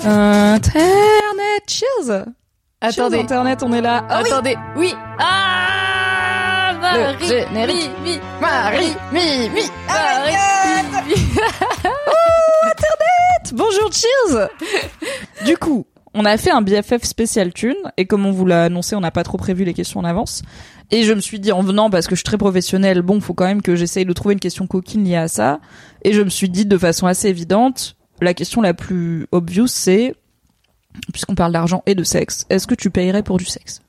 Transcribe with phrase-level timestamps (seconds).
[0.00, 2.24] Internet, cheers
[2.80, 3.16] Attendez.
[3.18, 4.04] Cheers, Internet, on est là.
[4.08, 4.94] Ah oui, Attendez, oui.
[5.18, 7.90] Ah Marie, Le générique.
[8.02, 10.34] mi, mi, Marie, mi, mi, Marie,
[11.06, 11.16] mi, mi.
[13.52, 14.48] bonjour, cheers
[15.44, 18.96] Du coup, on a fait un BFF spécial thune, et comme on vous l'a annoncé,
[18.96, 20.42] on n'a pas trop prévu les questions en avance.
[20.90, 23.34] Et je me suis dit, en venant, parce que je suis très professionnelle, bon, faut
[23.34, 25.60] quand même que j'essaye de trouver une question coquine liée à ça.
[26.02, 30.14] Et je me suis dit, de façon assez évidente, la question la plus obvious, c'est,
[31.12, 33.82] puisqu'on parle d'argent et de sexe, est-ce que tu payerais pour du sexe?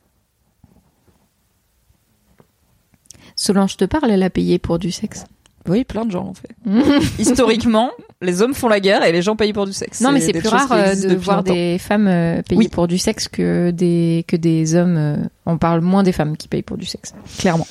[3.36, 5.26] Solange te parle, elle a payé pour du sexe.
[5.68, 6.50] Oui, plein de gens l'ont fait.
[7.22, 7.90] Historiquement,
[8.22, 10.02] les hommes font la guerre et les gens payent pour du sexe.
[10.02, 11.54] Non, mais c'est plus rare euh, de voir longtemps.
[11.54, 12.68] des femmes euh, payer Oui.
[12.68, 14.98] pour du sexe que des que des hommes.
[14.98, 17.14] euh, on parle moins des femmes qui payent pour du sexe.
[17.38, 17.66] Clairement.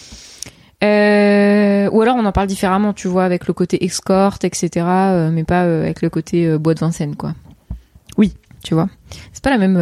[0.82, 4.70] Euh, ou alors on en parle différemment, tu vois, avec le côté escorte, etc.
[4.86, 7.34] euh, mais pas euh, avec le côté bois de Vincennes, quoi.
[8.18, 8.34] Oui.
[8.64, 8.88] Tu vois?
[9.32, 9.74] C'est pas la même,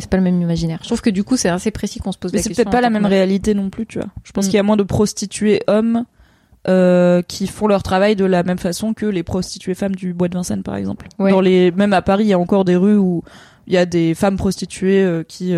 [0.00, 0.78] c'est pas le même imaginaire.
[0.82, 2.80] Je trouve que du coup c'est assez précis qu'on se pose Mais c'est peut-être pas
[2.80, 4.06] la même réalité non plus, tu vois.
[4.22, 4.48] Je pense Mm.
[4.48, 6.04] qu'il y a moins de prostituées hommes
[7.26, 10.34] qui font leur travail de la même façon que les prostituées femmes du bois de
[10.34, 11.08] Vincennes, par exemple.
[11.18, 11.32] Ouais.
[11.32, 13.24] Dans les, même à Paris, il y a encore des rues où
[13.66, 15.52] il y a des femmes prostituées qui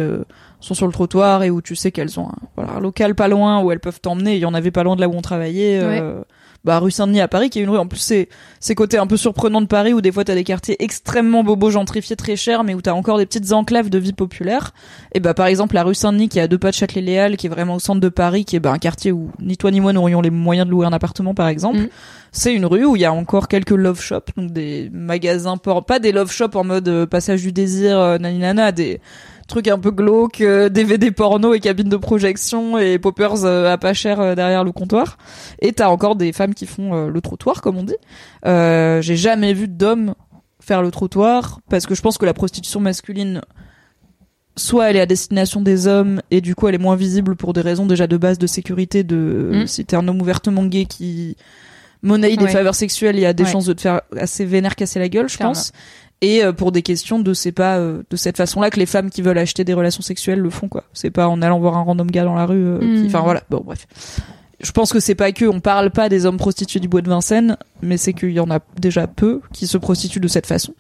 [0.62, 3.28] sont sur le trottoir et où tu sais qu'elles ont un, voilà, un local pas
[3.28, 4.36] loin où elles peuvent t'emmener.
[4.36, 5.80] Il y en avait pas loin de là où on travaillait.
[5.82, 6.22] euh,
[6.64, 7.78] bah, rue Saint-Denis à Paris, qui est une rue.
[7.78, 8.28] En plus, c'est
[8.60, 11.70] ces côtés un peu surprenants de Paris où des fois t'as des quartiers extrêmement bobos,
[11.70, 14.72] gentrifiés, très chers, mais où t'as encore des petites enclaves de vie populaire.
[15.12, 17.46] Et bah, par exemple, la rue Saint-Denis, qui est à deux pas de Châtelet-Léal, qui
[17.46, 19.80] est vraiment au centre de Paris, qui est bah, un quartier où ni toi ni
[19.80, 21.78] moi n'aurions les moyens de louer un appartement, par exemple.
[21.78, 21.88] Mhm.
[22.30, 25.98] C'est une rue où il y a encore quelques love shops, donc des magasins, pas
[25.98, 29.00] des love shops en mode euh, passage du désir, euh, naninana, des
[29.48, 33.78] trucs un peu glauques, euh, DVD porno et cabines de projection et poppers euh, à
[33.78, 35.18] pas cher euh, derrière le comptoir.
[35.60, 37.96] Et t'as encore des femmes qui font le trottoir, comme on dit.
[38.46, 40.14] Euh, J'ai jamais vu d'hommes
[40.60, 43.40] faire le trottoir parce que je pense que la prostitution masculine
[44.56, 47.52] soit elle est à destination des hommes et du coup elle est moins visible pour
[47.54, 49.66] des raisons déjà de base de sécurité de Mm.
[49.66, 51.36] si t'es un homme ouvertement gay qui
[52.02, 52.50] monnaie des Ouais.
[52.50, 53.50] faveurs sexuelles il y a des Ouais.
[53.50, 55.54] chances de te faire assez vénère casser la gueule je Clairement.
[55.54, 55.72] pense
[56.22, 58.86] et euh, pour des questions de c'est pas euh, de cette façon là que les
[58.86, 61.76] femmes qui veulent acheter des relations sexuelles le font quoi c'est pas en allant voir
[61.76, 63.06] un random gars dans la rue euh, qui- Mm.
[63.06, 63.86] enfin voilà bon bref
[64.60, 67.08] je pense que c'est pas que on parle pas des hommes prostitués du bois de
[67.10, 70.72] Vincennes mais c'est qu'il y en a déjà peu qui se prostituent de cette façon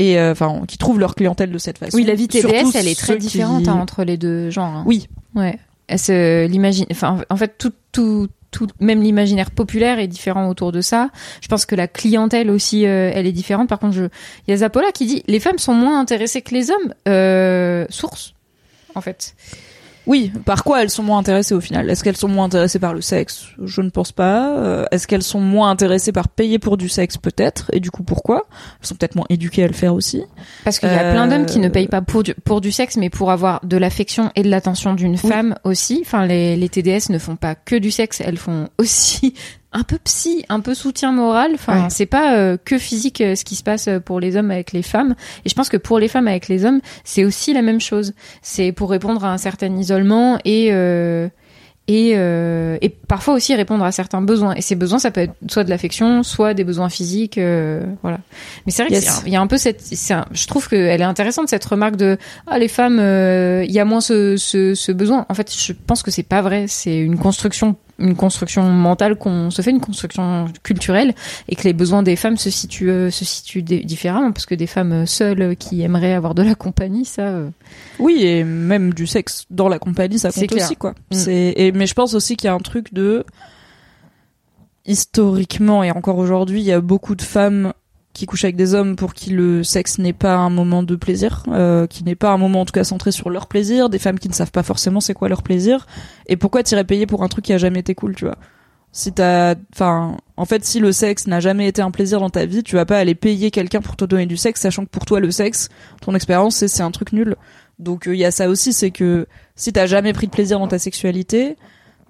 [0.00, 2.88] et euh, enfin qui trouvent leur clientèle de cette façon Oui, la vie TDS, elle
[2.88, 4.74] est très qui- différente hein, entre les deux genres.
[4.78, 4.84] hein.
[4.86, 5.58] oui Ouais.
[5.92, 6.86] Elle se l'imagine.
[6.92, 11.10] Enfin, en fait, tout, tout, tout, même l'imaginaire populaire est différent autour de ça.
[11.40, 13.68] Je pense que la clientèle aussi, euh, elle est différente.
[13.68, 16.54] Par contre, je, il y a Zapola qui dit les femmes sont moins intéressées que
[16.54, 16.94] les hommes.
[17.08, 18.34] Euh, source,
[18.94, 19.34] en fait.
[20.10, 21.88] Oui, par quoi elles sont moins intéressées au final?
[21.88, 23.44] Est-ce qu'elles sont moins intéressées par le sexe?
[23.64, 24.56] Je ne pense pas.
[24.58, 27.70] Euh, Est-ce qu'elles sont moins intéressées par payer pour du sexe Peut-être?
[27.72, 28.48] Et du coup, pourquoi?
[28.80, 30.24] Elles sont peut-être moins éduquées à le faire aussi.
[30.64, 32.72] Parce qu'il y a Euh, plein d'hommes qui ne payent pas pour du, pour du
[32.72, 36.00] sexe, mais pour avoir de l'affection et de l'attention d'une femme aussi.
[36.04, 39.34] Enfin, les, les TDS ne font pas que du sexe, elles font aussi
[39.72, 41.52] un peu psy, un peu soutien moral.
[41.54, 41.88] Enfin, Ouais.
[41.90, 44.72] c'est pas euh, que physique euh, ce qui se passe euh, pour les hommes avec
[44.72, 45.14] les femmes.
[45.44, 48.12] Et je pense que pour les femmes avec les hommes, c'est aussi la même chose.
[48.42, 51.28] C'est pour répondre à un certain isolement et euh,
[51.88, 54.54] et, euh, et parfois aussi répondre à certains besoins.
[54.54, 58.18] Et ces besoins, ça peut être soit de l'affection, soit des besoins physiques, euh, voilà.
[58.64, 59.00] Mais c'est vrai Yes.
[59.04, 61.48] qu'il y a- il y a un peu cette, un- je trouve qu'elle est intéressante
[61.48, 62.16] cette remarque de
[62.46, 65.26] ah les femmes, il y a moins ce, ce, ce besoin.
[65.28, 66.66] En fait, je pense que c'est pas vrai.
[66.68, 71.14] C'est une construction, une construction mentale qu'on se fait, une construction culturelle,
[71.48, 74.66] et que les besoins des femmes se situent, euh, se situent différemment parce que des
[74.66, 77.22] femmes seules qui aimeraient avoir de la compagnie, ça.
[77.22, 77.50] euh,
[77.98, 80.64] Oui, et même du sexe dans la compagnie, ça compte clair.
[80.64, 80.92] aussi, quoi.
[81.10, 81.14] Mm.
[81.14, 83.24] C'est et mais je pense aussi qu'il y a un truc de
[84.86, 87.72] historiquement et encore aujourd'hui, il y a beaucoup de femmes
[88.20, 91.42] qui couchent avec des hommes pour qui le sexe n'est pas un moment de plaisir,
[91.48, 94.18] euh, qui n'est pas un moment en tout cas centré sur leur plaisir, des femmes
[94.18, 95.86] qui ne savent pas forcément c'est quoi leur plaisir,
[96.26, 98.36] et pourquoi t'irais payer pour un truc qui a jamais été cool, tu vois
[98.92, 102.44] si t'as, enfin, en fait, si le sexe n'a jamais été un plaisir dans ta
[102.44, 105.06] vie, tu vas pas aller payer quelqu'un pour te donner du sexe, sachant que pour
[105.06, 105.68] toi le sexe,
[106.02, 107.36] ton expérience, c'est c'est un truc nul.
[107.78, 110.68] Donc il y a ça aussi, c'est que si t'as jamais pris de plaisir dans
[110.68, 111.56] ta sexualité,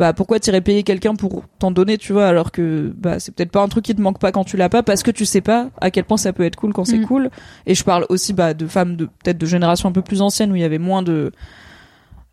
[0.01, 3.51] bah pourquoi t'irais payer quelqu'un pour t'en donner, tu vois, alors que bah c'est peut-être
[3.53, 5.43] pas un truc qui te manque pas quand tu l'as pas, parce que tu sais
[5.43, 7.07] pas à quel point ça peut être cool quand c'est Mm.
[7.07, 7.31] cool.
[7.67, 10.51] Et je parle aussi bah de femmes de peut-être de génération un peu plus ancienne
[10.53, 11.33] où il y avait moins de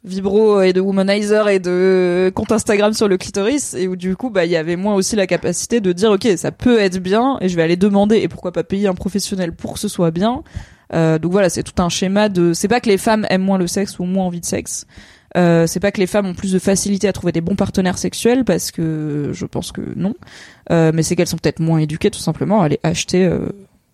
[0.03, 4.29] vibro et de womanizer et de compte Instagram sur le clitoris et où du coup
[4.29, 7.37] bah il y avait moins aussi la capacité de dire ok ça peut être bien
[7.41, 10.11] et je vais aller demander et pourquoi pas payer un professionnel pour que ce soit
[10.11, 10.43] bien
[10.93, 13.57] euh, donc voilà c'est tout un schéma de c'est pas que les femmes aiment moins
[13.57, 14.85] le sexe ou ont moins envie de sexe
[15.35, 17.97] euh, c'est pas que les femmes ont plus de facilité à trouver des bons partenaires
[17.97, 20.13] sexuels parce que je pense que non
[20.71, 23.49] euh, mais c'est qu'elles sont peut-être moins éduquées tout simplement à aller acheter euh,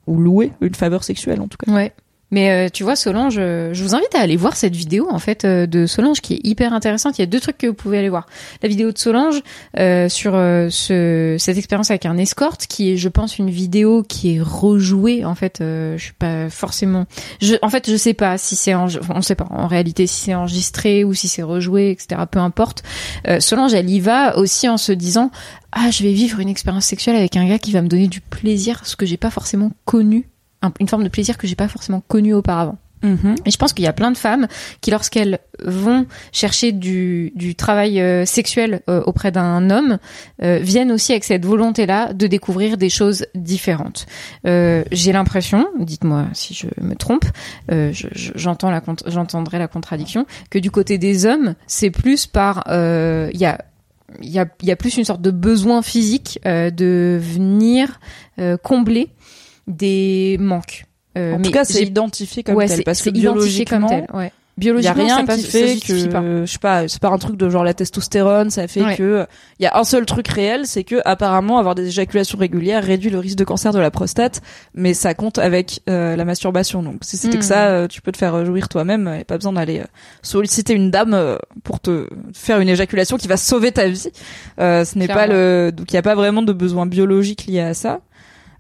[0.05, 1.91] ou louer une faveur sexuelle en tout cas Ouais.
[2.33, 5.19] Mais euh, tu vois, Solange, euh, je vous invite à aller voir cette vidéo en
[5.19, 7.19] fait euh, de Solange qui est hyper intéressante.
[7.19, 8.25] Il y a deux trucs que vous pouvez aller voir.
[8.63, 9.43] La vidéo de Solange
[10.09, 14.41] sur ce, cette expérience avec un escorte, qui est, je pense, une vidéo qui est
[14.41, 15.23] rejouée.
[15.23, 17.05] En fait, euh, je suis pas forcément.
[17.61, 18.87] En fait, je sais pas si c'est, en...
[19.13, 22.19] on sait pas en réalité si c'est enregistré ou si c'est rejoué, etc.
[22.31, 22.81] Peu importe.
[23.39, 25.29] Solange, elle y va aussi en se disant
[25.71, 28.21] ah, je vais vivre une expérience sexuelle avec un gars qui va me donner du
[28.21, 30.27] plaisir, ce que j'ai pas forcément connu,
[30.79, 32.77] une forme de plaisir que j'ai pas forcément connu auparavant.
[33.45, 34.47] Et je pense qu'il y a plein de femmes
[34.79, 39.97] qui, lorsqu'elles vont chercher du, du travail euh, sexuel euh, auprès d'un homme,
[40.41, 44.05] euh, viennent aussi avec cette volonté-là de découvrir des choses différentes.
[44.45, 47.25] J'ai l'impression, dites-moi si je me trompe,
[47.69, 52.63] je- je- j'entends la j'entendrai la contradiction, que du côté des hommes, c'est plus par
[52.69, 53.57] il y a
[54.21, 57.99] il y a, il y a plus une sorte de besoin physique de venir
[58.61, 59.09] combler
[59.67, 60.85] des manques.
[61.17, 63.85] Euh, en mais tout cas c'est identifié comme ouais, tel parce que c'est identifié comme
[63.85, 64.17] biologiquement tel.
[64.17, 64.31] Ouais.
[64.55, 66.21] Y a Biologiquement, rien ça passe- qui fait que, pas.
[66.45, 68.95] je sais pas, c'est pas un truc de genre la testostérone, ça fait Ouais.
[68.95, 69.25] que
[69.57, 73.09] il y a un seul truc réel, c'est que apparemment avoir des éjaculations régulières réduit
[73.09, 74.43] le risque de cancer de la prostate,
[74.75, 76.83] mais ça compte avec euh, la masturbation.
[76.83, 79.53] Donc si c'était que ça, euh, tu peux te faire jouir toi-même, et pas besoin
[79.53, 79.85] d'aller euh,
[80.21, 84.09] solliciter une dame euh, pour te faire une éjaculation qui va sauver ta vie.
[84.59, 87.61] Euh, ce n'est pas le, donc il y a pas vraiment de besoin biologique lié
[87.61, 88.01] à ça.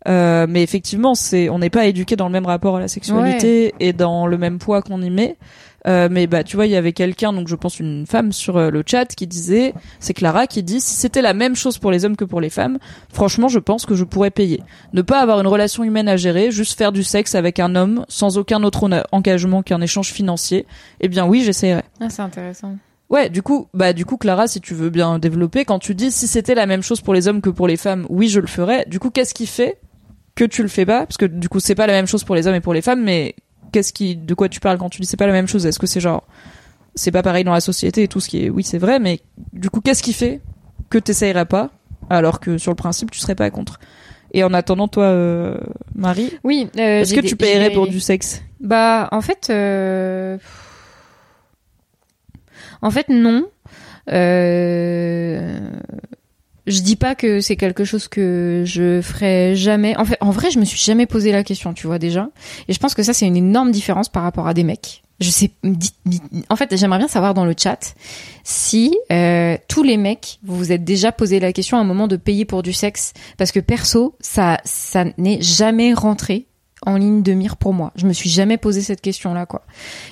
[0.07, 3.73] Euh, mais effectivement, c'est, on n'est pas éduqué dans le même rapport à la sexualité
[3.79, 5.37] et dans le même poids qu'on y met.
[5.85, 8.55] Euh, mais bah tu vois il y avait quelqu'un donc je pense une femme sur
[8.55, 11.91] euh, le chat qui disait c'est Clara qui dit si c'était la même chose pour
[11.91, 12.77] les hommes que pour les femmes
[13.11, 14.63] franchement je pense que je pourrais payer
[14.93, 18.05] ne pas avoir une relation humaine à gérer juste faire du sexe avec un homme
[18.07, 20.65] sans aucun autre engagement qu'un échange financier
[21.01, 22.77] eh bien oui j'essaierai Ah, c'est intéressant.
[23.09, 26.11] Ouais, du coup, bah du coup Clara, si tu veux bien développer, quand tu dis
[26.11, 28.47] si c'était la même chose pour les hommes que pour les femmes, oui, je le
[28.47, 28.85] ferais.
[28.87, 29.77] Du coup, qu'est-ce qui fait
[30.35, 32.35] que tu le fais pas Parce que du coup, c'est pas la même chose pour
[32.35, 33.35] les hommes et pour les femmes, mais
[33.71, 35.65] qu'est-ce qui, de quoi tu parles quand tu dis c'est pas la même chose?
[35.65, 36.23] Est-ce que c'est genre,
[36.95, 39.19] c'est pas pareil dans la société et tout ce qui est, oui, c'est vrai, mais
[39.51, 40.41] du coup, qu'est-ce qui fait
[40.89, 41.69] que t'essayerais pas
[42.09, 43.79] alors que sur le principe, tu serais pas contre?
[44.35, 45.57] Et en attendant, toi, euh,
[45.95, 46.67] Marie, Oui.
[46.77, 48.41] euh, est-ce que tu paierais pour du sexe?
[48.59, 50.37] Bah, en fait, euh...
[52.81, 53.45] en fait, non.
[54.11, 55.59] Euh...
[56.65, 59.97] Je dis pas que c'est quelque chose que je ferais jamais.
[59.97, 62.29] En fait, en vrai, je me suis jamais posé la question, tu vois déjà.
[62.67, 65.03] Et je pense que ça, c'est une énorme différence par rapport à des mecs.
[65.19, 65.51] Je sais.
[66.49, 67.95] en fait, j'aimerais bien savoir dans le chat
[68.43, 72.07] si euh, tous les mecs vous vous êtes déjà posé la question à un moment
[72.07, 76.47] de payer pour du sexe, parce que perso, ça, ça n'est jamais rentré
[76.85, 77.91] en ligne de mire pour moi.
[77.95, 79.63] Je me suis jamais posé cette question-là, quoi.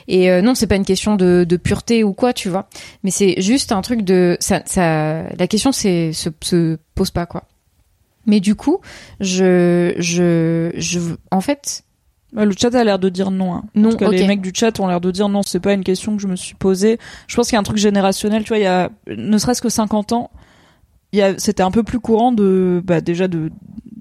[0.08, 2.68] Et euh, non, c'est pas une question de, de pureté ou quoi, tu vois.
[3.04, 4.62] Mais c'est juste un truc de ça.
[4.66, 7.44] ça la question, c'est se, se pose pas, quoi.
[8.26, 8.80] Mais du coup,
[9.20, 11.00] je, je, je,
[11.32, 11.84] en fait,
[12.34, 13.56] Le chat a l'air de dire non.
[13.56, 13.64] Hein.
[13.76, 13.90] non.
[13.90, 14.14] En tout cas, ok.
[14.14, 16.28] les mecs du chat ont l'air de dire non, c'est pas une question que je
[16.28, 17.00] me suis posée.
[17.28, 19.62] Je pense qu'il y a un truc générationnel, tu vois, il y a ne serait-ce
[19.62, 20.32] que 50 ans,
[21.38, 23.52] c'était un peu plus courant de bah déjà de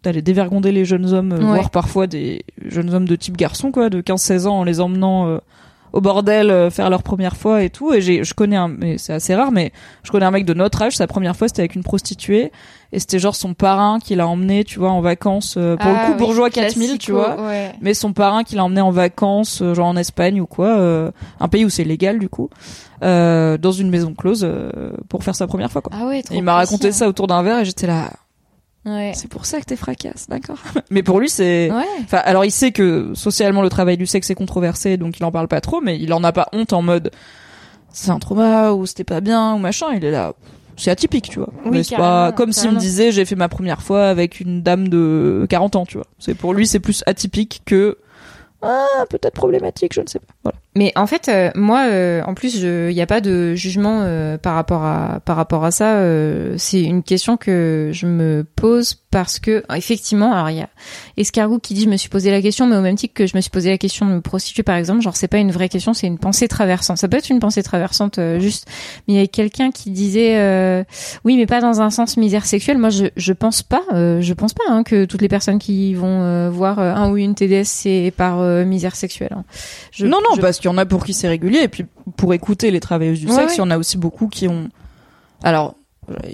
[0.03, 1.45] d'aller dévergonder les jeunes hommes, euh, Ouais.
[1.45, 5.27] voire parfois des jeunes hommes de type garçon quoi, de 15-16 ans en les emmenant
[5.29, 5.39] euh,
[5.93, 8.99] au bordel euh, faire leur première fois et tout et j'ai je connais un mais
[8.99, 11.63] c'est assez rare mais je connais un mec de notre âge, sa première fois c'était
[11.63, 12.53] avec une prostituée
[12.93, 15.93] et c'était genre son parrain qui l'a emmené, tu vois, en vacances euh, pour Ah
[15.93, 17.73] le coup oui, bourgeois 4000, tu vois ouais.
[17.81, 21.11] mais son parrain qui l'a emmené en vacances, euh, genre en Espagne ou quoi, euh,
[21.39, 22.51] un pays où c'est légal du coup,
[23.05, 25.93] euh, dans une maison close euh, pour faire sa première fois quoi.
[25.97, 26.23] Ah ouais.
[26.33, 28.11] Il m'a raconté ça autour d'un verre et j'étais là,
[28.87, 29.13] Ouais.
[29.15, 30.59] c'est pour ça que t'es fracasse, d'accord.
[30.91, 31.85] mais pour lui c'est, Ouais.
[32.05, 35.31] enfin alors il sait que socialement le travail du sexe est controversé donc il en
[35.33, 37.11] parle pas trop, mais il en a pas honte en mode
[37.93, 39.87] c'est un trauma ou c'était pas bien ou machin.
[39.95, 40.33] Il est là.
[40.77, 41.51] C'est atypique, tu vois.
[41.65, 44.41] Oui, mais c'est carrément, pas comme s'il me disait j'ai fait ma première fois avec
[44.41, 46.07] une dame de 40 ans, tu vois.
[46.19, 47.99] C'est pour lui c'est plus atypique que
[48.63, 50.33] ah peut-être problématique, je ne sais pas.
[50.43, 50.59] Voilà.
[50.77, 54.39] Mais en fait, euh, moi, euh, en plus, il n'y a pas de jugement euh,
[54.39, 55.97] par rapport à par rapport à ça.
[55.97, 60.69] euh, c'est une question que je me pose parce que effectivement alors il y a
[61.17, 63.37] escargot qui dit je me suis posé la question mais au même titre que je
[63.37, 65.69] me suis posé la question de me prostituer par exemple genre c'est pas une vraie
[65.69, 68.69] question c'est une pensée traversante ça peut être une pensée traversante euh, juste
[69.09, 70.85] mais il y a quelqu'un qui disait euh,
[71.25, 74.33] oui mais pas dans un sens misère sexuelle moi je je pense pas euh, je
[74.33, 78.13] pense pas hein, que toutes les personnes qui vont voir un ou une TDS c'est
[78.17, 79.45] par misère sexuelle hein.
[79.91, 82.35] je, non non parce qu'il y en a pour qui c'est régulier et puis pour
[82.35, 84.69] écouter les travailleuses du sexe il y en a aussi beaucoup qui ont
[85.43, 85.75] alors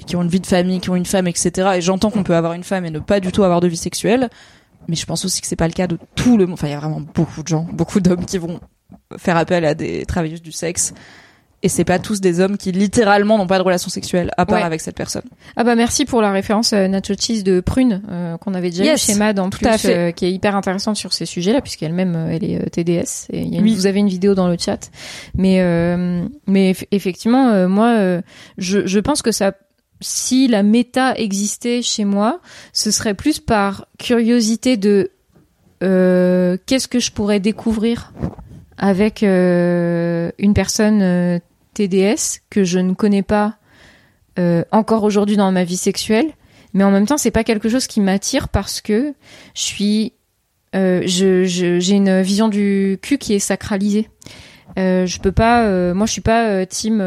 [0.06, 1.72] qui ont une vie de famille, qui ont une femme, etc.
[1.76, 3.76] Et j'entends qu'on peut avoir une femme et ne pas du tout avoir de vie
[3.76, 4.30] sexuelle,
[4.88, 6.54] mais je pense aussi que c'est pas le cas de tout le monde.
[6.54, 8.60] Enfin, il y a vraiment beaucoup de gens, beaucoup d'hommes qui vont
[9.18, 10.94] faire appel à des travailleuses du sexe.
[11.62, 14.62] Et c'est pas tous des hommes qui littéralement n'ont pas de relation sexuelle à part
[14.64, 15.22] avec cette personne.
[15.56, 18.94] Ah bah merci pour la référence euh, Nacho Cheese de Prune euh, qu'on avait déjà
[18.94, 22.30] eu chez Mad en plus, euh, qui est hyper intéressante sur ces sujets-là puisqu'elle-même euh,
[22.30, 23.28] elle est TDS.
[23.30, 24.90] Et y a Vous avez une vidéo dans le chat,
[25.34, 25.62] mais
[26.46, 28.20] mais effectivement moi
[28.58, 29.52] je je pense que ça
[30.00, 32.40] si la méta existait chez moi,
[32.72, 35.10] ce serait plus par curiosité de
[35.82, 38.12] euh, qu'est-ce que je pourrais découvrir?
[38.78, 41.38] Avec euh, une personne euh,
[41.74, 43.56] TDS que je ne connais pas
[44.70, 46.30] encore aujourd'hui dans ma vie sexuelle,
[46.74, 49.14] mais en même temps c'est pas quelque chose qui m'attire parce que
[49.54, 50.12] je suis
[50.74, 54.10] j'ai une vision du cul qui est sacralisée.
[54.76, 57.00] je peux pas, moi je suis pas team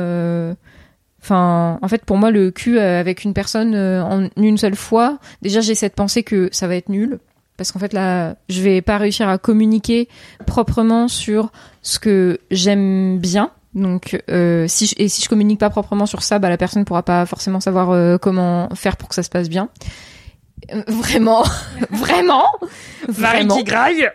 [1.22, 4.76] Enfin, en fait, pour moi, le cul euh, avec une personne euh, en une seule
[4.76, 7.20] fois, déjà, j'ai cette pensée que ça va être nul.
[7.60, 10.08] Parce qu'en fait, là, je vais pas réussir à communiquer
[10.48, 11.52] proprement sur
[11.82, 13.52] ce que j'aime bien.
[13.76, 16.86] Donc, euh, si je, et si je communique pas proprement sur ça, bah, la personne
[16.86, 19.68] pourra pas forcément savoir euh, comment faire pour que ça se passe bien.
[20.88, 21.44] Vraiment,
[21.92, 22.46] vraiment,
[23.10, 23.58] vraiment.
[23.58, 24.10] qui graille.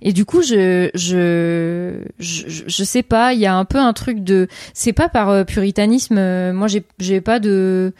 [0.00, 3.92] Et du coup, je, je, je, je sais pas, il y a un peu un
[3.92, 6.16] truc de, c'est pas par euh, puritanisme.
[6.16, 7.92] Euh, moi, j'ai, j'ai pas de,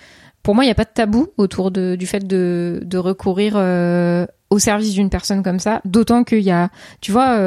[0.42, 3.52] pour moi, il y a pas de tabou autour de, du fait de, de recourir
[3.56, 5.80] euh, au service d'une personne comme ça.
[5.84, 7.38] D'autant qu'il y a, tu vois,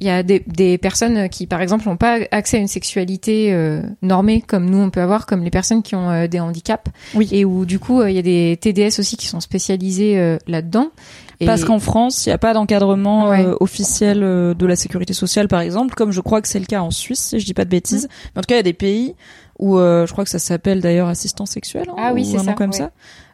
[0.00, 3.54] il y a des, des, personnes qui, par exemple, n'ont pas accès à une sexualité
[4.02, 6.90] normée comme nous on peut avoir, comme les personnes qui ont des handicaps.
[7.14, 7.28] Oui.
[7.32, 10.90] Et où du coup, il y a des TDS aussi qui sont spécialisés là-dedans.
[11.46, 15.48] Parce qu'en France, il n'y a pas d'encadrement euh, officiel euh, de la sécurité sociale,
[15.48, 17.64] par exemple, comme je crois que c'est le cas en Suisse, si je dis pas
[17.64, 18.08] de bêtises.
[18.34, 19.14] Mais en tout cas, il y a des pays
[19.60, 22.54] où euh, je crois que ça s'appelle d'ailleurs assistant sexuel, hein, ah oui, c'est ça,
[22.54, 22.90] comme ça,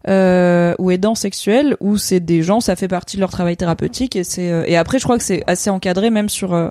[0.08, 4.16] euh, ou aidant sexuel, où c'est des gens, ça fait partie de leur travail thérapeutique
[4.16, 6.70] et c'est et après, je crois que c'est assez encadré, même sur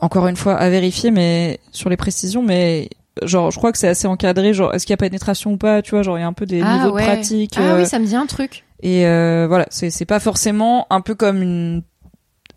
[0.00, 2.90] encore une fois à vérifier, mais sur les précisions, mais
[3.22, 5.82] genre je crois que c'est assez encadré genre est-ce qu'il y a pénétration ou pas
[5.82, 7.86] tu vois genre il y a un peu des ah niveaux de pratique ah oui
[7.86, 8.64] ça me dit un truc.
[8.80, 11.82] et euh, voilà, c'est c'est pas forcément un peu comme une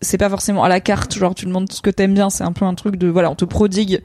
[0.01, 2.53] c'est pas forcément à la carte, genre tu demandes ce que t'aimes bien, c'est un
[2.53, 4.01] peu un truc de voilà, on te prodigue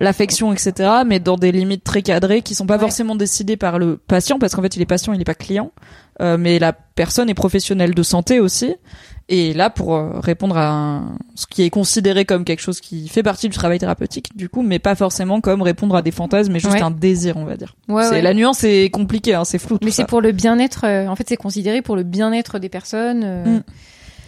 [0.00, 0.90] l'affection, etc.
[1.06, 4.54] Mais dans des limites très cadrées qui sont pas forcément décidées par le patient, parce
[4.54, 5.72] qu'en fait il est patient, il est pas client,
[6.20, 8.74] euh, mais la personne est professionnelle de santé aussi.
[9.30, 11.02] Et là, pour euh, répondre à
[11.34, 14.62] ce qui est considéré comme quelque chose qui fait partie du travail thérapeutique, du coup,
[14.62, 17.76] mais pas forcément comme répondre à des fantasmes, mais juste un désir, on va dire.
[17.88, 19.78] Ouais, La nuance est compliquée, hein, c'est flou.
[19.82, 20.84] mais c'est pour le bien-être.
[20.84, 23.22] Euh, en fait, c'est considéré pour le bien-être des personnes.
[23.22, 23.58] Euh.
[23.58, 23.62] Mm.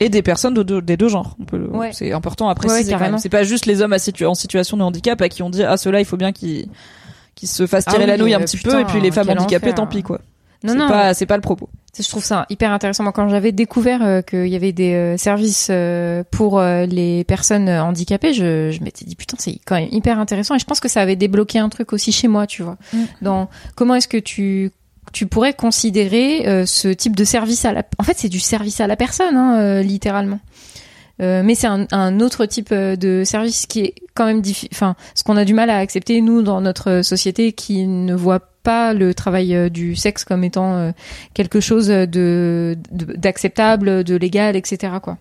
[0.01, 1.37] Et des personnes de, des deux genres.
[1.41, 1.61] On peut
[1.93, 2.97] C'est important à préciser.
[3.19, 5.77] c'est pas juste les hommes à en situation de handicap à qui on dit ah
[5.77, 6.69] ceux-là il faut bien qu'ils
[7.43, 9.87] se fassent tirer ah la nouille un petit peu et puis les femmes handicapées tant
[9.87, 10.21] pis quoi.
[10.63, 10.89] Non, non.
[10.89, 11.71] Pas, c'est pas le propos.
[11.99, 13.03] Je trouve ça hyper intéressant.
[13.03, 17.69] Moi, quand j'avais découvert euh, qu'il y avait des euh, services euh, pour les personnes
[17.69, 20.55] handicapées, je, je m'étais dit putain, c'est quand même hyper intéressant.
[20.55, 22.77] Et je pense que ça avait débloqué un truc aussi chez moi, tu vois.
[22.93, 23.05] Mm.
[23.23, 24.71] Dans comment est-ce que tu
[25.13, 27.83] tu pourrais considérer ce type de service à la.
[27.99, 30.41] En fait, c'est du service à la personne, hein, littéralement.
[31.19, 34.71] mais c'est un, autre type de service qui est quand même difficile.
[34.73, 38.51] Enfin, ce qu'on a du mal à accepter nous dans notre société, qui ne voit
[38.63, 40.91] pas le travail euh, du sexe comme étant euh,
[41.35, 44.95] quelque chose de d'acceptable, de, légal, etc.
[45.03, 45.19] quoi.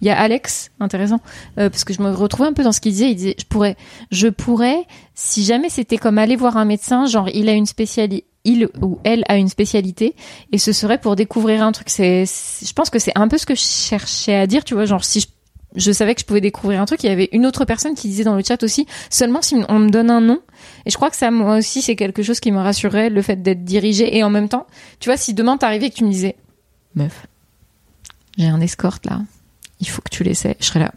[0.00, 1.20] Il y a Alex, intéressant,
[1.58, 3.10] euh, parce que je me retrouvais un peu dans ce qu'il disait.
[3.10, 3.76] Il disait, je pourrais,
[4.10, 4.84] je pourrais,
[5.14, 8.98] si jamais c'était comme aller voir un médecin, genre il a une spécialité, il ou
[9.04, 10.14] elle a une spécialité,
[10.50, 11.88] et ce serait pour découvrir un truc.
[11.90, 14.84] C'est, je pense que c'est un peu ce que je cherchais à dire, tu vois,
[14.84, 15.26] genre si je
[15.74, 17.02] je savais que je pouvais découvrir un truc.
[17.02, 19.78] Il y avait une autre personne qui disait dans le chat aussi, seulement si on
[19.78, 20.40] me donne un nom.
[20.86, 23.42] Et je crois que ça, moi aussi, c'est quelque chose qui me rassurait, le fait
[23.42, 24.16] d'être dirigée.
[24.16, 24.66] Et en même temps,
[25.00, 26.36] tu vois, si demain t'arrivais et que tu me disais,
[26.94, 27.26] meuf,
[28.38, 29.22] j'ai un escorte là,
[29.80, 30.92] il faut que tu l'essaies, je serais là.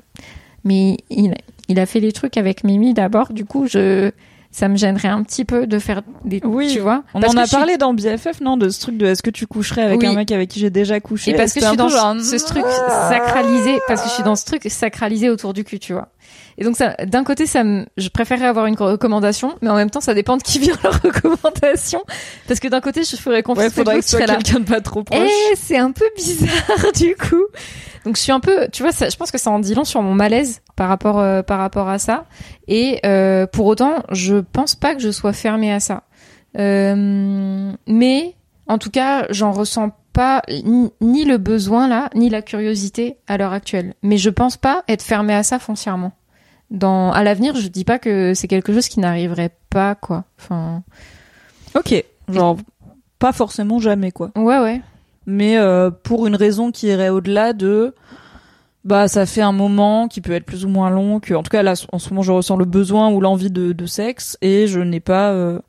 [0.63, 1.33] Mais il,
[1.67, 4.11] il a fait les trucs avec Mimi d'abord, du coup, je,
[4.55, 6.69] ça me gênerait un petit peu de faire des, Oui.
[6.71, 7.03] tu vois.
[7.13, 9.47] On en a suis- parlé dans BFF, non, de ce truc de est-ce que tu
[9.47, 10.07] coucherais avec Oui.
[10.07, 11.31] un mec avec qui j'ai déjà couché?
[11.31, 12.63] Et parce que je suis dans genre, ce, truc
[13.09, 16.07] sacralisé, parce que je suis dans ce truc sacralisé autour du cul, tu vois.
[16.57, 19.89] Et donc ça, d'un côté, ça me, je préférerais avoir une recommandation, mais en même
[19.89, 22.01] temps, ça dépend de qui vient la recommandation.
[22.47, 24.35] Parce que d'un côté, je ferais Ouais, confiance à faudrait que serais là.
[24.35, 25.19] quelqu'un de pas trop proche.
[25.51, 27.43] Eh, c'est un peu bizarre du coup.
[28.05, 29.83] Donc je suis un peu, tu vois, ça, je pense que ça en dit long
[29.83, 32.25] sur mon malaise par rapport euh, par rapport à ça.
[32.67, 36.03] Et euh, pour autant, je pense pas que je sois fermée à ça.
[36.57, 38.35] Euh, mais
[38.67, 43.37] en tout cas, j'en ressens pas ni, ni le besoin là, ni la curiosité à
[43.37, 43.95] l'heure actuelle.
[44.03, 46.13] Mais je pense pas être fermée à ça foncièrement.
[46.71, 50.25] Dans à l'avenir, je dis pas que c'est quelque chose qui n'arriverait pas quoi.
[50.39, 50.83] Enfin,
[51.75, 52.57] Ok, genre
[53.19, 54.31] pas forcément jamais quoi.
[54.35, 54.81] ouais ouais.
[55.25, 57.93] Mais euh, pour une raison qui irait au-delà de
[58.83, 61.49] bah ça fait un moment qui peut être plus ou moins long que en tout
[61.49, 64.67] cas là en ce moment je ressens le besoin ou l'envie de, de sexe et
[64.67, 65.59] je n'ai pas euh,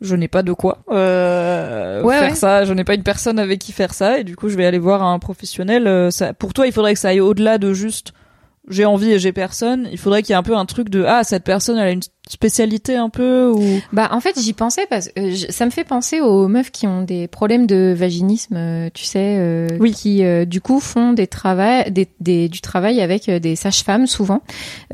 [0.00, 2.34] je n'ai pas de quoi euh, Ouais, faire ouais.
[2.34, 4.64] ça je n'ai pas une personne avec qui faire ça et du coup je vais
[4.64, 7.74] aller voir un professionnel euh, ça, pour toi il faudrait que ça aille au-delà de
[7.74, 8.14] juste
[8.68, 11.04] j'ai envie et j'ai personne il faudrait qu'il y ait un peu un truc de
[11.06, 13.62] ah cette personne elle a une spécialité un peu ou?
[13.92, 16.70] Bah en fait j'y pensais parce que euh, je- ça me fait penser aux meufs
[16.70, 19.92] qui ont des problèmes de vaginisme, euh, tu sais, euh, Oui.
[19.92, 24.06] qui euh, du coup font des travail, des, des- du travail avec euh, des sages-femmes
[24.06, 24.42] souvent,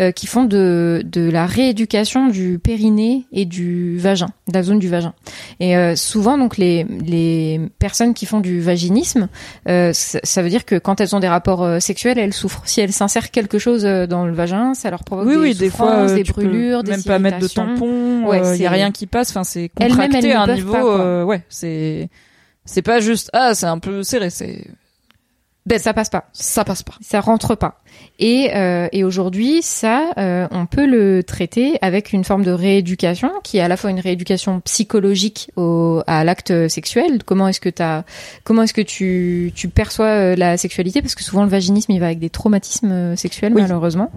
[0.00, 4.78] euh, qui font de de la rééducation du périnée et du vagin, de la zone
[4.78, 5.12] du vagin.
[5.60, 9.28] Et euh, souvent donc les les personnes qui font du vaginisme,
[9.68, 12.62] euh, ça, ça veut dire que quand elles ont des rapports sexuels, elles souffrent.
[12.64, 15.70] Si elles s'insèrent quelque chose dans le vagin, ça leur provoque oui des oui des
[15.70, 16.92] fois des brûlures, des
[17.30, 17.74] mettre de irritations.
[17.74, 20.72] tampon Ouais, il y c'est- a rien qui passe enfin c'est contracté à un niveau
[20.72, 22.08] pas, euh, ouais c'est
[22.64, 24.64] c'est pas juste ah c'est un peu serré c'est
[25.78, 26.24] Ça passe pas.
[26.32, 27.80] ça passe pas ça rentre pas.
[28.18, 33.30] Et, euh, et aujourd'hui, ça, euh, on peut le traiter avec une forme de rééducation
[33.42, 37.24] qui est à la fois une rééducation psychologique au, à l'acte sexuel.
[37.24, 38.04] Comment est-ce que t'as,
[38.44, 41.00] comment est-ce que tu, tu perçois euh, la sexualité?
[41.02, 43.62] Parce que souvent le vaginisme, il va avec des traumatismes euh, sexuels, Oui.
[43.62, 44.10] malheureusement.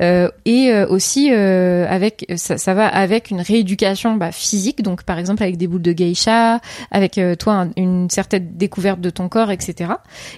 [0.00, 4.82] Euh, et euh, aussi euh, avec, ça, ça va avec une rééducation bah, physique.
[4.82, 6.60] Donc par exemple avec des boules de geisha,
[6.92, 9.90] avec euh, toi un- une certaine découverte de ton corps, etc.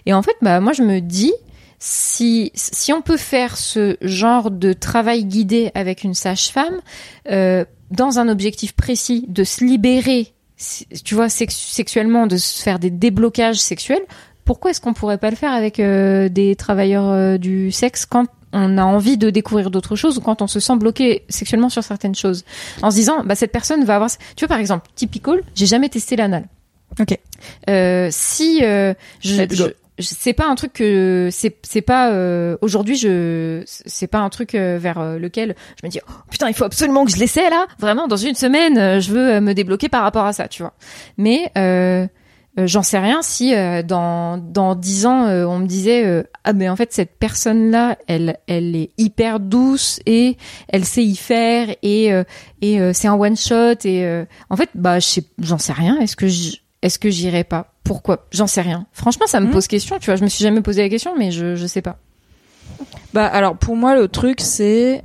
[0.07, 1.33] Et en fait, bah moi je me dis
[1.79, 6.81] si si on peut faire ce genre de travail guidé avec une sage-femme
[7.31, 10.33] euh, dans un objectif précis de se libérer,
[11.05, 14.03] tu vois, sex- sexuellement, de se faire des déblocages sexuels,
[14.45, 18.27] pourquoi est-ce qu'on pourrait pas le faire avec euh, des travailleurs euh, du sexe quand
[18.53, 21.85] on a envie de découvrir d'autres choses ou quand on se sent bloqué sexuellement sur
[21.85, 22.45] certaines choses?
[22.83, 25.89] En se disant bah cette personne va avoir tu vois par exemple typical j'ai jamais
[25.89, 26.47] testé l'anal.
[26.99, 27.17] Ok.
[27.71, 29.65] euh, si euh, je- je-
[30.01, 34.55] c'est pas un truc que c'est c'est pas euh, aujourd'hui je c'est pas un truc
[34.55, 37.51] euh, vers euh, lequel je me dis oh, putain il faut absolument que je l'essaie
[37.51, 37.67] là.
[37.79, 40.75] Vraiment dans une semaine euh, je veux me débloquer par rapport à ça tu vois.
[41.17, 42.07] Mais euh,
[42.57, 46.93] j'en sais rien si dans dans dix ans on me disait ah mais en fait
[46.93, 50.37] cette personne là elle elle est hyper douce et
[50.69, 52.11] elle sait y faire et
[52.61, 54.99] et c'est un one shot et en fait bah
[55.39, 56.01] j'en sais rien.
[56.01, 56.27] Est-ce que
[56.83, 57.73] est-ce que j'irai pas?
[57.89, 59.53] Pourquoi j'en sais rien franchement ça me Mhm.
[59.53, 61.83] pose question tu vois je me suis jamais posé la question mais je je sais
[61.83, 61.97] pas
[63.15, 65.03] Bah alors pour moi le truc c'est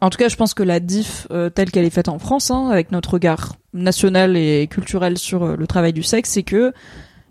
[0.00, 2.50] en tout cas je pense que la diff euh, telle qu'elle est faite en France
[2.50, 6.72] hein, avec notre regard national et culturel sur euh, le travail du sexe c'est que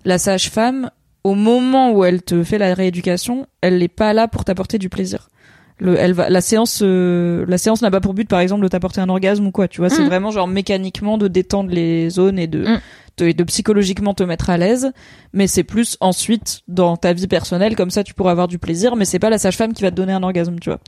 [0.06, 0.89] la sage-femme
[1.23, 4.89] au moment où elle te fait la rééducation elle n'est pas là pour t'apporter du
[4.89, 5.30] plaisir.
[5.80, 8.67] Le, elle va, la séance, euh, la séance n'a pas pour but, par exemple, de
[8.67, 9.67] t'apporter un orgasme ou quoi.
[9.67, 10.08] Tu vois, c'est Mhm.
[10.08, 12.80] vraiment genre mécaniquement de détendre les zones et de, Mhm.
[13.22, 14.92] Et de psychologiquement te mettre à l'aise.
[15.34, 18.96] Mais c'est plus ensuite dans ta vie personnelle, comme ça tu pourras avoir du plaisir.
[18.96, 20.80] Mais c'est pas la sage-femme qui va te donner un orgasme, tu vois.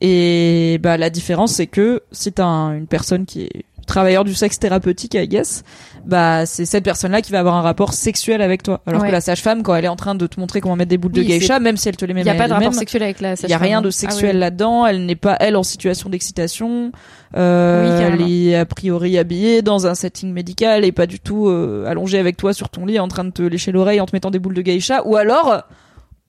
[0.00, 4.34] Et bah la différence c'est que si t'as un- une personne qui est travailleur du
[4.34, 5.62] sexe thérapeutique, I guess,
[6.04, 8.80] bah c'est cette personne-là qui va avoir un rapport sexuel avec toi.
[8.86, 9.08] Alors Ouais.
[9.08, 11.12] que la sage-femme, quand elle est en train de te montrer comment mettre des boules
[11.12, 13.02] de geisha, même si elle te les met il y a pas de rapport sexuel
[13.02, 14.86] avec la il y a rien de sexuel là-dedans.
[14.86, 16.92] Elle n'est pas elle en situation d'excitation.
[17.36, 21.48] Euh, Oui, elle est a priori habillée dans un setting médical et pas du tout
[21.48, 24.14] euh, allongée avec toi sur ton lit en train de te lécher l'oreille en te
[24.14, 25.02] mettant des boules de geisha.
[25.06, 25.62] Ou alors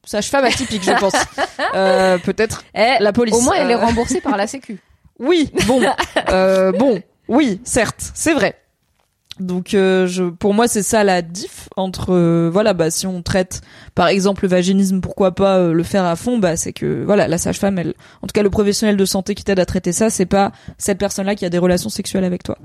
[0.06, 1.14] sage-femme atypique, je pense.
[1.76, 3.36] Euh, Peut-être la police.
[3.36, 4.80] au moins elle est Euh, remboursée par la sécu
[5.20, 5.82] oui, bon,
[6.30, 8.56] euh, bon, oui, certes, c'est vrai.
[9.40, 13.22] Donc, euh, je, pour moi, c'est ça la diff entre, euh, voilà, bah, si on
[13.22, 13.62] traite,
[13.94, 17.28] par exemple, le vaginisme, pourquoi pas euh, le faire à fond, bah, c'est que, voilà,
[17.28, 20.10] la sage-femme, elle, en tout cas, le professionnel de santé qui t'aide à traiter ça,
[20.10, 22.58] c'est pas cette personne-là qui a des relations sexuelles avec toi.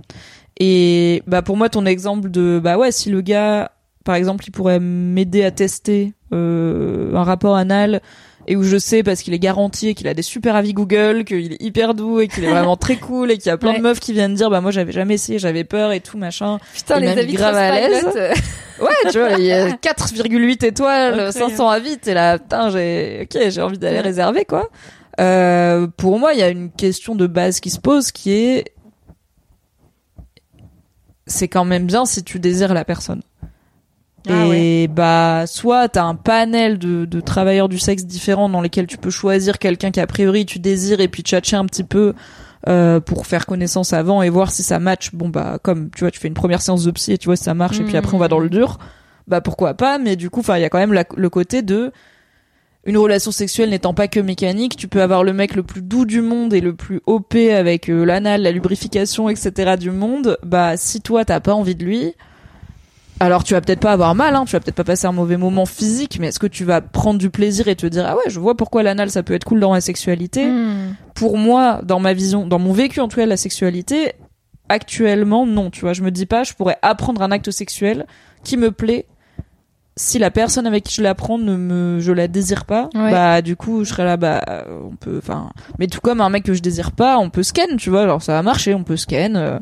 [0.58, 3.72] Et, bah, pour moi, ton exemple de, bah, ouais, si le gars,
[4.04, 8.00] par exemple, il pourrait m'aider à tester euh, un rapport anal
[8.48, 11.24] et où je sais parce qu'il est garanti et qu'il a des super avis Google,
[11.24, 13.72] qu'il est hyper doux et qu'il est vraiment très cool et qu'il y a plein
[13.72, 13.78] Ouais.
[13.78, 16.58] de meufs qui viennent dire bah moi j'avais jamais essayé, j'avais peur et tout machin.
[16.74, 18.04] Putain, les avis grave à l'aise.
[18.16, 18.32] Euh,
[18.80, 21.32] Ouais, tu vois, il y a 4,8 étoiles, Incroyable.
[21.32, 24.70] 500 avis, t'es là, putain, j'ai, ok, j'ai envie d'aller réserver, quoi.
[25.20, 28.74] Euh, pour moi, il y a une question de base qui se pose qui est,
[31.26, 33.22] c'est quand même bien si tu désires la personne.
[34.28, 38.86] Ah et bah, soit t'as un panel de, de travailleurs du sexe différents dans lesquels
[38.86, 42.14] tu peux choisir quelqu'un qui a priori tu désires et puis tchatcher un petit peu
[42.68, 45.10] euh, pour faire connaissance avant et voir si ça match.
[45.12, 47.36] Bon bah comme tu vois, tu fais une première séance de psy et tu vois
[47.36, 48.78] si ça marche et puis après on va dans le dur.
[49.26, 51.62] Bah pourquoi pas Mais du coup, enfin il y a quand même la- le côté
[51.62, 51.90] de
[52.84, 56.04] une relation sexuelle n'étant pas que mécanique, tu peux avoir le mec le plus doux
[56.04, 59.76] du monde et le plus OP avec euh, l'anal, la lubrification, etc.
[59.76, 60.36] du monde.
[60.44, 62.14] Bah si toi t'as pas envie de lui,
[63.20, 65.36] alors tu vas peut-être pas avoir mal, hein, tu vas peut-être pas passer un mauvais
[65.36, 68.28] moment physique, mais est-ce que tu vas prendre du plaisir et te dire ah ouais
[68.28, 70.94] je vois pourquoi l'anal ça peut être cool dans la sexualité hmm.
[71.14, 74.14] Pour moi, dans ma vision, dans mon vécu en tout cas de la sexualité,
[74.68, 78.06] actuellement non, tu vois, je me dis pas je pourrais apprendre un acte sexuel
[78.44, 79.06] qui me plaît
[79.94, 83.10] si la personne avec qui je l'apprends ne me je la désire pas Ouais.
[83.10, 84.42] bah du coup je serais là bah
[84.90, 87.76] on peut enfin mais tout comme un mec que je désire pas on peut scan
[87.76, 89.58] tu vois alors ça va marcher on peut scan euh,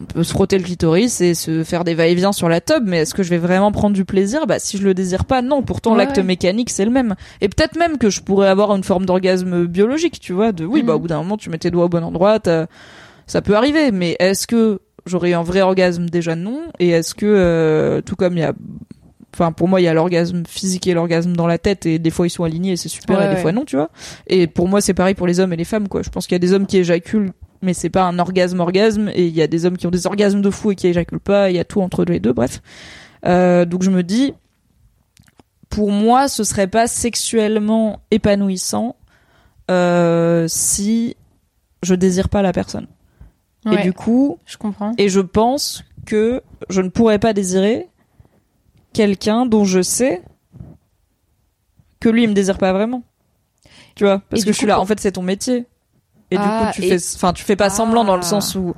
[0.00, 2.98] on peut se frotter le clitoris et se faire des va-et-vient sur la tub mais
[2.98, 4.46] est-ce que je vais vraiment prendre du plaisir?
[4.46, 5.62] Bah si je le désire pas non.
[5.62, 6.22] Pourtant Ouais, l'acte ouais.
[6.22, 7.14] mécanique c'est le même.
[7.40, 10.80] Et peut-être même que je pourrais avoir une forme d'orgasme biologique tu vois de oui
[10.80, 10.86] Mhm.
[10.86, 12.38] bah au bout d'un moment tu mets tes doigts au bon endroit
[13.26, 13.90] ça peut arriver.
[13.90, 16.06] Mais est-ce que j'aurais un vrai orgasme?
[16.08, 16.60] Déjà non.
[16.78, 18.52] Et est-ce que euh, tout comme il y a
[19.34, 22.10] enfin pour moi il y a l'orgasme physique et l'orgasme dans la tête et des
[22.10, 23.90] fois ils sont alignés et c'est super Ouais, et des fois non tu vois.
[24.28, 26.02] Et pour moi c'est pareil pour les hommes et les femmes quoi.
[26.02, 27.32] Je pense qu'il y a des hommes qui éjaculent
[27.66, 30.06] mais c'est pas un orgasme orgasme et il y a des hommes qui ont des
[30.06, 32.62] orgasmes de fou et qui éjaculent pas il y a tout entre les deux bref
[33.26, 34.32] Euh, donc je me dis
[35.68, 38.96] pour moi ce serait pas sexuellement épanouissant
[39.70, 41.16] euh, si
[41.82, 42.86] je désire pas la personne
[43.72, 44.92] et du coup je comprends.
[44.96, 47.88] et je pense que je ne pourrais pas désirer
[48.92, 50.22] quelqu'un dont je sais
[52.00, 53.02] que lui il me désire pas vraiment.
[53.96, 55.66] Tu vois Parce Et que je suis coup, là, pour- en fait c'est ton métier.
[56.30, 58.26] Et Ah, du coup tu et- fais enfin tu fais pas semblant dans le Ah.
[58.26, 58.74] sens où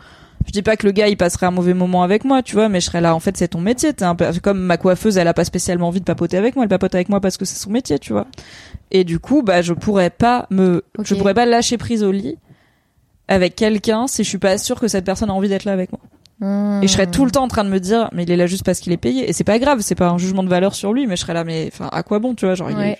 [0.46, 2.68] je dis pas que le gars il passerait un mauvais moment avec moi, tu vois,
[2.68, 5.16] mais je serais là en fait c'est ton métier, t'es un peu comme ma coiffeuse,
[5.18, 7.44] elle a pas spécialement envie de papoter avec moi, elle papote avec moi parce que
[7.44, 8.26] c'est son métier, tu vois.
[8.90, 12.36] Et du coup, bah je pourrais pas me je pourrais pas lâcher prise au lit
[13.28, 15.90] avec quelqu'un si je suis pas sûre que cette personne a envie d'être là avec
[15.92, 16.00] moi.
[16.40, 16.80] Hmm.
[16.82, 18.46] Et je serais tout le temps en train de me dire, mais il est là
[18.46, 19.28] juste parce qu'il est payé.
[19.28, 21.34] Et c'est pas grave, c'est pas un jugement de valeur sur lui, mais je serais
[21.34, 22.98] là, mais enfin, à quoi bon, tu vois, genre, il est- Ouais.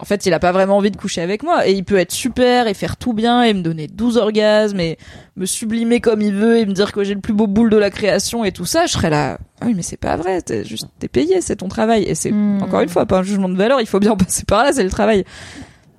[0.00, 1.66] En fait, il a pas vraiment envie de coucher avec moi.
[1.66, 4.96] Et il peut être super et faire tout bien et me donner 12 orgasmes et
[5.36, 7.76] me sublimer comme il veut et me dire que j'ai le plus beau boule de
[7.76, 8.86] la création et tout ça.
[8.86, 11.66] Je serais là, ah oui, mais c'est pas vrai, t'es juste, t'es payé, c'est ton
[11.68, 12.04] travail.
[12.04, 12.62] Et c'est, Hmm.
[12.62, 14.84] encore une fois, pas un jugement de valeur, il faut bien passer par là, c'est
[14.84, 15.24] le travail.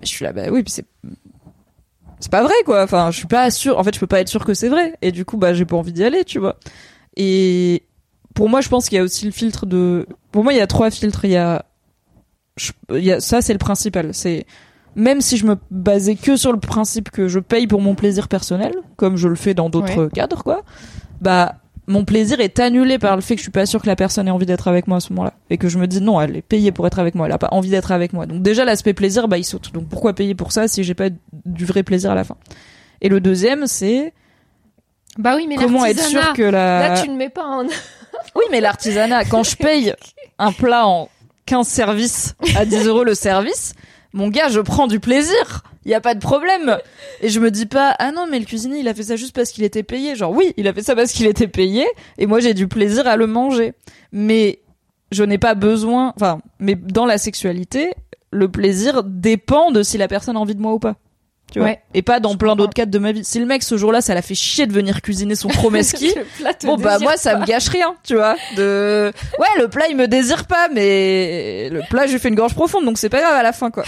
[0.02, 0.86] Je suis là, bah oui, puis c'est,
[2.22, 2.84] c'est pas vrai, quoi.
[2.84, 3.78] Enfin, je suis pas sûre.
[3.80, 4.94] En fait, je peux pas être sûre que c'est vrai.
[5.02, 6.56] Et du coup, bah, j'ai pas envie d'y aller, tu vois.
[7.18, 7.84] Et
[8.34, 10.06] pour moi, je pense qu'il y a aussi le filtre de.
[10.32, 11.26] Pour moi, il y a trois filtres.
[11.26, 11.66] Il y a,
[12.60, 14.10] je- il y a ça, c'est le principal.
[14.14, 14.46] C'est
[14.96, 18.28] même si je me basais que sur le principe que je paye pour mon plaisir
[18.28, 20.64] personnel, comme je le fais dans d'autres cadres, quoi.
[21.22, 21.56] Bah,
[21.88, 24.28] mon plaisir est annulé par le fait que je suis pas sûre que la personne
[24.28, 26.36] ait envie d'être avec moi à ce moment-là, et que je me dis non, elle
[26.38, 28.26] est payée pour être avec moi, elle a pas envie d'être avec moi.
[28.28, 29.72] Donc déjà l'aspect plaisir, bah il saute.
[29.74, 31.10] Donc pourquoi payer pour ça si j'ai pas
[31.46, 32.36] du vrai plaisir à la fin?
[33.02, 34.14] Et le deuxième, c'est
[35.18, 37.64] Bah oui, mais comment être l'artisanat, sûr que la Là, tu ne mets pas en.
[37.66, 39.94] oui, mais l'artisanat, quand je paye
[40.38, 41.10] un plat en
[41.50, 43.74] 15 services à 10 euros le service,
[44.14, 45.64] mon gars, je prends du plaisir.
[45.84, 46.78] Il y a pas de problème.
[47.22, 49.36] Et je me dis pas, ah non, mais le cuisinier, il a fait ça juste
[49.36, 50.16] parce qu'il était payé.
[50.16, 51.88] Genre, oui, il a fait ça parce qu'il était payé.
[52.20, 53.74] Et moi, j'ai du plaisir à le manger.
[54.12, 54.60] Mais
[55.12, 57.94] je n'ai pas besoin, enfin, mais dans la sexualité,
[58.30, 60.98] le plaisir dépend de si la personne a envie de moi ou pas.
[61.52, 61.70] Tu vois.
[61.70, 61.82] Ouais.
[61.94, 63.24] Et pas dans Je plein d'autres cadres de ma vie.
[63.24, 66.14] Si le mec, ce jour-là, ça l'a fait chier de venir cuisiner son chromeski,
[66.64, 68.36] Bon bah moi ça me gâche rien, tu vois.
[68.56, 72.54] De ouais le plat il me désire pas, mais le plat j'ai fait une gorge
[72.54, 73.84] profonde donc c'est pas grave à la fin quoi.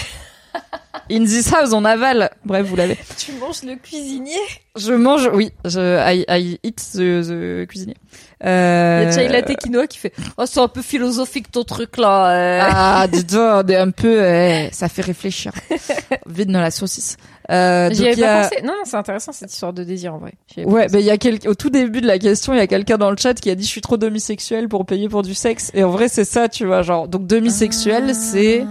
[1.10, 2.30] In this house on avale.
[2.46, 2.98] Bref vous l'avez.
[3.18, 4.38] Tu manges le cuisinier.
[4.78, 7.96] Je mange oui, je I, I eat the, the cuisinier.
[8.44, 9.04] Il Euh...
[9.04, 12.30] y a Chai Latte Quinoa qui fait Oh, c'est un peu philosophique ton truc là.
[12.32, 12.60] euh.
[12.64, 15.52] Ah, dis-toi, on est un peu, euh, ça fait réfléchir.
[16.28, 17.18] Vide dans la saucisse.
[17.52, 18.62] Euh, J'y donc, avais il pas a- pensé.
[18.64, 20.34] Non, non, c'est intéressant cette histoire de désir en vrai.
[20.66, 21.40] Ouais, mais il y a quel...
[21.48, 23.56] au tout début de la question, il y a quelqu'un dans le chat qui a
[23.56, 25.70] dit je suis trop demisexuel pour payer pour du sexe.
[25.74, 28.14] Et en vrai, c'est ça, tu vois, genre donc demisexuel, Ah.
[28.14, 28.66] c'est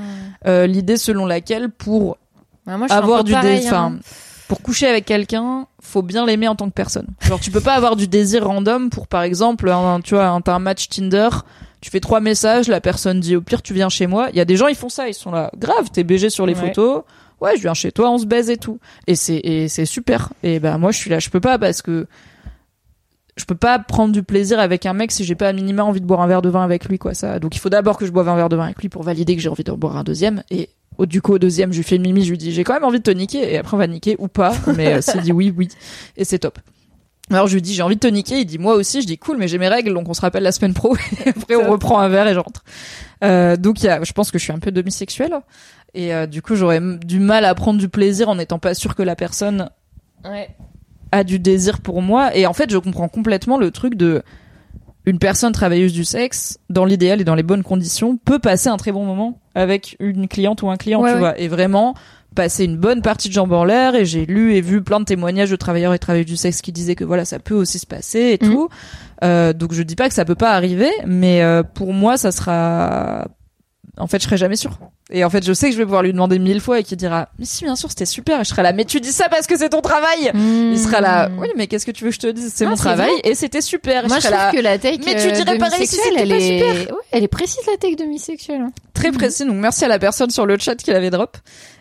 [0.47, 2.17] euh, l'idée selon laquelle pour
[2.67, 3.99] Ah, moi, un avoir du pareil, désir, hein.
[4.49, 7.07] pour coucher avec quelqu'un, faut bien l'aimer en tant que personne.
[7.23, 10.41] Genre tu peux pas avoir du désir random pour par exemple, un, tu vois, un-
[10.41, 11.29] t'as un match Tinder,
[11.83, 14.29] Tu fais trois messages, la personne dit au pire tu viens chez moi.
[14.33, 16.45] Il y a des gens ils font ça, ils sont là, grave, t'es BG sur
[16.45, 16.69] les Ouais.
[16.69, 17.05] photos.
[17.41, 18.79] Ouais, je viens chez toi, on se baise et tout.
[19.07, 20.29] Et c'est et c'est super.
[20.43, 22.07] Et ben moi je suis là, je peux pas parce que
[23.41, 26.01] je peux pas prendre du plaisir avec un mec si j'ai pas à minima envie
[26.01, 27.39] de boire un verre de vin avec lui quoi ça.
[27.39, 29.35] Donc il faut d'abord que je boive un verre de vin avec lui pour valider
[29.35, 30.43] que j'ai envie de boire un deuxième.
[30.51, 32.63] Et au, du coup au deuxième je lui fais une mimi, je lui dis j'ai
[32.63, 33.53] quand même envie de te niquer.
[33.53, 34.53] Et après on va niquer ou pas.
[34.77, 35.69] Mais euh, s'il dit oui oui.
[36.17, 36.59] Et c'est top.
[37.31, 39.17] Alors je lui dis j'ai envie de te niquer, il dit moi aussi, je dis
[39.17, 39.95] cool mais j'ai mes règles.
[39.95, 40.97] Donc on se rappelle la semaine pro.
[41.25, 42.63] Et après on reprend un verre et je rentre.
[43.25, 45.41] Euh, donc il y a, je pense que je suis un peu demisexuelle.
[45.95, 48.95] Et euh, du coup j'aurais du mal à prendre du plaisir en n'étant pas sûr
[48.95, 49.71] que la personne
[50.25, 50.51] Ouais.
[51.13, 54.23] A du désir pour moi et en fait je comprends complètement le truc de
[55.07, 58.77] une personne travailleuse du sexe dans l'idéal et dans les bonnes conditions peut passer un
[58.77, 61.19] très bon moment avec une cliente ou un client Ouais, tu ouais.
[61.21, 61.95] vois et vraiment
[62.37, 65.05] passer une bonne partie de jambes en l'air et j'ai lu et vu plein de
[65.05, 67.87] témoignages de travailleurs et travailleuses du sexe qui disaient que voilà ça peut aussi se
[67.87, 68.53] passer et Mhm.
[68.53, 68.69] tout
[69.25, 72.31] Euh, donc je dis pas que ça peut pas arriver mais euh, pour moi ça
[72.31, 73.27] sera
[74.01, 74.79] en fait je serai jamais sûre
[75.11, 76.97] et en fait je sais que je vais pouvoir lui demander mille fois et qu'il
[76.97, 79.29] dira mais si bien sûr c'était super et je serai là mais tu dis ça
[79.29, 82.17] parce que c'est ton travail il sera là, oui, mais qu'est-ce que tu veux que
[82.17, 82.53] je te dise?
[82.55, 84.07] C'est Ah, mon travail et c'était super.
[84.09, 86.15] Moi, je je trouve là, que la take Mais tu euh, dirais pareil si c'était
[86.15, 86.91] pas est...
[86.91, 88.61] Ouais, elle est précise la take demisexuelle.
[88.63, 88.73] Hein.
[88.95, 89.45] très précis.
[89.45, 91.37] Donc merci à la personne sur le chat qui l'avait drop.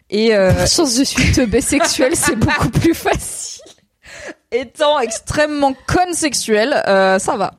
[0.10, 3.64] Et euh, Chance, je suis teubée sexuelle, c'est beaucoup plus facile.
[4.52, 7.54] étant extrêmement conne sexuelle, euh, ça va.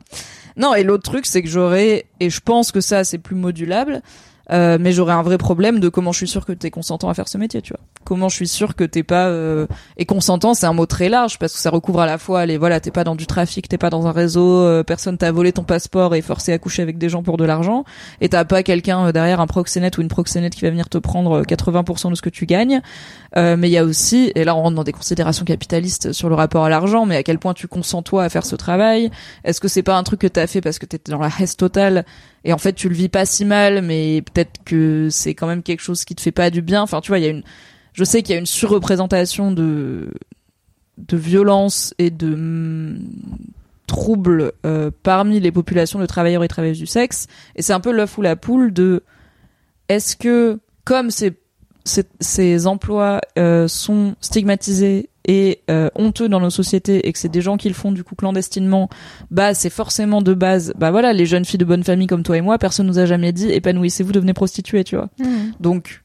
[0.57, 4.03] Non, et l'autre truc, c'est que j'aurais, et je pense que ça, c'est plus modulable,
[4.53, 7.15] euh, mais j'aurais un vrai problème de comment je suis sûr que t'es consentant à
[7.15, 7.81] faire ce métier, tu vois.
[8.05, 11.39] Comment je suis sûr que t'es pas euh, et consentant, c'est un mot très large
[11.39, 13.79] parce que ça recouvre à la fois les voilà, t'es pas dans du trafic, t'es
[13.79, 16.99] pas dans un réseau, euh, personne t'a volé ton passeport et forcé à coucher avec
[16.99, 17.85] des gens pour de l'argent,
[18.21, 20.99] et t'as pas quelqu'un euh, derrière un proxénète ou une proxénète qui va venir te
[20.99, 22.81] prendre euh, 80% de ce que tu gagnes.
[23.37, 26.35] Mais il y a aussi, et là on rentre dans des considérations capitalistes sur le
[26.35, 29.11] rapport à l'argent, mais à quel point tu consens toi à faire ce travail?
[29.45, 31.57] Est-ce que c'est pas un truc que t'as fait parce que t'étais dans la haisse
[31.57, 32.05] totale
[32.45, 35.63] et en fait tu le vis pas si mal, mais peut-être que c'est quand même
[35.63, 36.83] quelque chose qui te fait pas du bien.
[36.83, 37.43] Enfin tu vois, il y a une,
[37.93, 40.11] je sais qu'il y a une surreprésentation de
[40.99, 43.01] de violence et de hum,
[43.87, 47.27] troubles euh, parmi les populations de travailleurs et travailleuses du sexe,
[47.57, 49.03] et c'est un peu l'œuf ou la poule de
[49.89, 51.33] est-ce que comme ces
[51.85, 57.29] ces, ces emplois euh, sont stigmatisés et euh, honteux dans nos sociétés et que c'est
[57.29, 58.89] des gens qui le font du coup clandestinement,
[59.31, 62.37] bah c'est forcément de base, bah voilà, les jeunes filles de bonne famille comme toi
[62.37, 65.09] et moi, personne nous a jamais dit épanouissez-vous, devenez prostituées, tu vois.
[65.61, 66.03] Donc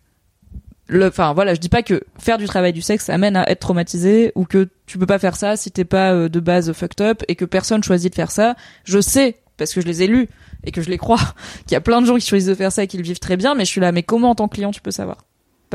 [0.87, 3.59] le enfin voilà, je dis pas que faire du travail du sexe amène à être
[3.59, 7.01] traumatisé ou que tu peux pas faire ça si t'es pas euh, de base fucked
[7.01, 8.55] up et que personne choisit de faire ça.
[8.83, 10.27] Je sais parce que je les ai lus
[10.65, 11.21] et que je les crois
[11.65, 13.19] qu'il y a plein de gens qui choisissent de faire ça et qui le vivent
[13.19, 15.25] très bien, mais je suis là mais comment en tant que client tu peux savoir?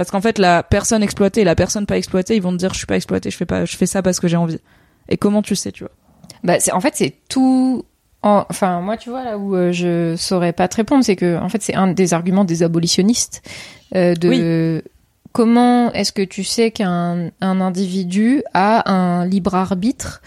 [0.00, 2.72] Parce qu'en fait la personne exploitée et la personne pas exploitée, ils vont te dire
[2.72, 4.58] je suis pas exploité, je fais pas je fais ça parce que j'ai envie.
[5.10, 5.92] Et comment tu sais, tu vois?
[6.42, 7.84] Bah, c'est, en fait, c'est tout.
[8.22, 11.36] en- Enfin, moi, tu vois, là où euh, je saurais pas te répondre, c'est que,
[11.38, 13.42] en fait, c'est un des arguments des abolitionnistes.
[13.94, 14.82] euh, de
[15.32, 20.22] comment est-ce que tu sais qu'un un individu a un libre arbitre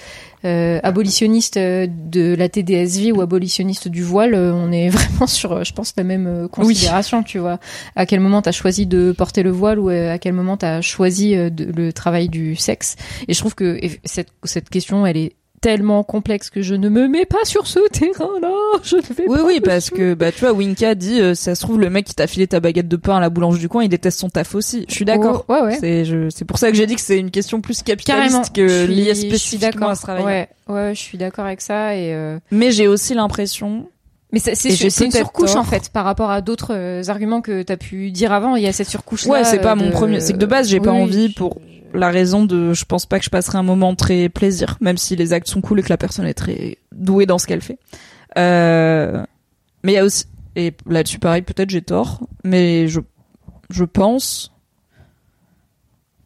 [0.46, 5.52] euh, abolitionniste euh, de la TDSV ou abolitionniste du voile, euh, on est vraiment sur,
[5.54, 7.60] euh, je pense, la même considération, tu vois.
[7.96, 11.36] À quel moment t'as choisi de porter le voile ou à quel moment t'as choisi
[11.36, 12.96] de- le travail du sexe?
[13.28, 17.26] Et je trouve que cette question, elle est tellement complexe que je ne me mets
[17.26, 18.52] pas sur ce terrain-là.
[18.84, 21.56] Je ne vais Oui, pas oui, parce que bah tu vois, Winka dit, euh, ça
[21.56, 23.70] se trouve le mec qui t'a filé ta baguette de pain à la boulange du
[23.70, 24.86] coin, il déteste son taf aussi.
[24.90, 25.46] Je suis d'accord.
[25.48, 25.78] Oh, ouais, ouais.
[25.80, 28.70] C'est je, c'est pour ça que j'ai dit que c'est une question plus capitaliste Carrément.
[28.70, 30.24] que liée spécifiquement à ce travail.
[30.26, 32.14] Ouais, ouais, je suis d'accord avec ça et.
[32.14, 33.88] euh, Mais j'ai aussi l'impression,
[34.34, 34.70] Mais c'est c'est
[35.06, 35.62] une surcouche tort.
[35.62, 38.58] en fait par rapport à d'autres euh, arguments que t'as pu dire avant.
[38.58, 39.26] Il y a cette surcouche.
[39.28, 40.20] ouais, c'est pas mon premier.
[40.20, 41.58] C'est que de base, j'ai pas envie pour
[41.94, 45.16] la raison de, je pense pas que je passerai un moment très plaisir, même si
[45.16, 47.78] les actes sont cool et que la personne est très douée dans ce qu'elle fait.
[48.38, 49.24] Euh,
[49.84, 50.26] mais il y a aussi,
[50.56, 53.00] et là-dessus pareil, peut-être j'ai tort, mais je,
[53.70, 54.52] je pense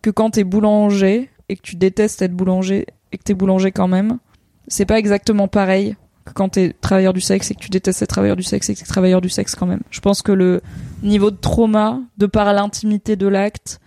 [0.01, 3.87] que quand t'es boulanger et que tu détestes être boulanger et que t'es boulanger quand
[3.87, 4.19] même,
[4.67, 8.09] c'est pas exactement pareil que quand t'es travailleur du sexe et que tu détestes être
[8.09, 9.81] travailleur du sexe et que t'es travailleur du sexe quand même.
[9.89, 10.61] Je pense que le
[11.03, 13.79] niveau de trauma, de par l'intimité de l'acte,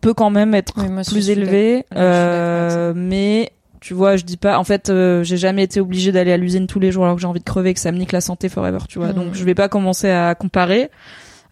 [0.00, 1.84] peut quand même être moi, plus élevé.
[1.94, 4.58] Euh, mais tu vois, je dis pas.
[4.58, 7.20] En fait, euh, j'ai jamais été obligée d'aller à l'usine tous les jours alors que
[7.20, 8.78] j'ai envie de crever et que ça me nique la santé forever.
[8.88, 10.90] Tu vois, donc je vais pas commencer à comparer.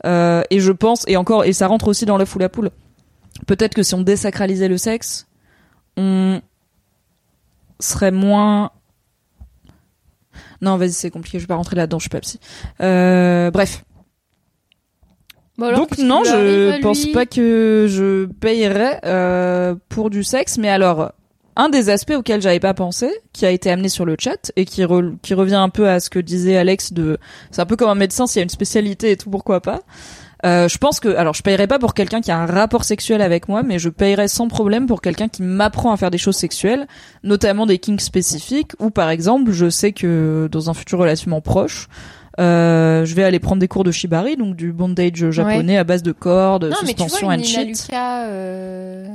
[0.07, 2.71] Euh, et je pense, et encore, et ça rentre aussi dans l'œuf ou la poule.
[3.47, 5.27] Peut-être que si on désacralisait le sexe,
[5.97, 6.41] on
[7.81, 8.71] serait moins.
[10.61, 11.39] Non, vas-y, c'est compliqué.
[11.39, 11.99] Je vais pas rentrer là-dedans.
[11.99, 12.39] Je suis pas psy.
[12.81, 13.85] Euh, bref.
[15.61, 20.69] Alors, Donc non, je pense lui pas que je payerais euh, pour du sexe, mais
[20.69, 21.13] alors
[21.57, 24.65] un des aspects auxquels j'avais pas pensé, qui a été amené sur le chat et
[24.65, 24.85] qui
[25.23, 27.19] qui revient un peu à ce que disait Alex de,
[27.53, 29.83] c'est un peu comme un médecin s'il y a une spécialité et tout, pourquoi pas.
[30.45, 33.23] Euh, je pense que, alors, je payerais pas pour quelqu'un qui a un rapport sexuel
[33.23, 36.37] avec moi, mais je payerais sans problème pour quelqu'un qui m'apprend à faire des choses
[36.37, 36.87] sexuelles,
[37.23, 41.89] notamment des kinks spécifiques, ou par exemple, je sais que dans un futur relativement proche,
[42.41, 46.03] euh, je vais aller prendre des cours de shibari, donc du bondage japonais à base
[46.03, 47.83] de cordes, non, suspension mais and tu vois, shit.
[47.87, 49.07] Lucas, euh,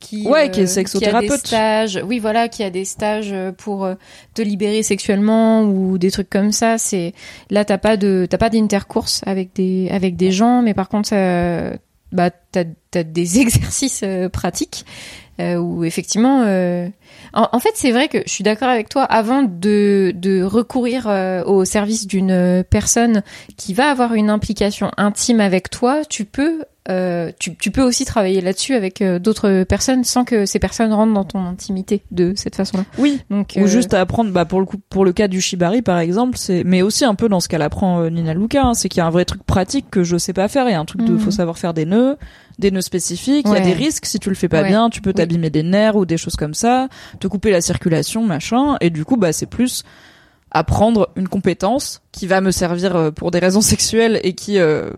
[0.00, 1.28] qui, Ouais, qui est euh, sexothérapeute.
[1.42, 3.94] Qui a des stages, oui, voilà, qui a des stages pour euh,
[4.34, 6.78] te libérer sexuellement ou des trucs comme ça.
[6.78, 7.14] C'est
[7.50, 11.10] là, t'as pas de, t'as pas d'intercourse avec des, avec des gens, mais par contre,
[11.12, 11.74] euh,
[12.12, 14.84] bah, t'as, t'as des exercices euh, pratiques
[15.38, 16.44] euh, où effectivement.
[17.36, 19.02] Euh, En, en fait, c'est vrai que je suis d'accord avec toi.
[19.04, 23.22] Avant de, de recourir euh, au service d'une personne
[23.56, 28.06] qui va avoir une implication intime avec toi, tu peux euh, tu, tu peux aussi
[28.06, 32.32] travailler là-dessus avec euh, d'autres personnes sans que ces personnes rentrent dans ton intimité de
[32.36, 32.84] cette façon-là.
[32.98, 33.20] Oui.
[33.30, 35.82] Donc Ou euh, juste à apprendre, bah pour le coup, pour le cas du shibari
[35.82, 38.74] par exemple, c'est, mais aussi un peu dans ce qu'elle apprend euh, Nina Luca, hein,
[38.74, 40.66] c'est qu'il y a un vrai truc pratique que je sais pas faire.
[40.68, 41.18] Il y a un truc de, Mhm.
[41.20, 42.16] faut savoir faire des nœuds,
[42.58, 43.46] des nœuds spécifiques.
[43.48, 44.68] Il y a des risques si tu le fais pas Ouais.
[44.68, 45.14] bien, tu peux Oui.
[45.14, 46.88] t'abîmer des nerfs ou des choses comme ça,
[47.18, 48.76] te couper la circulation, machin.
[48.80, 49.84] Et du coup, bah c'est plus
[50.50, 54.90] apprendre une compétence qui va me servir euh, pour des raisons sexuelles et qui euh,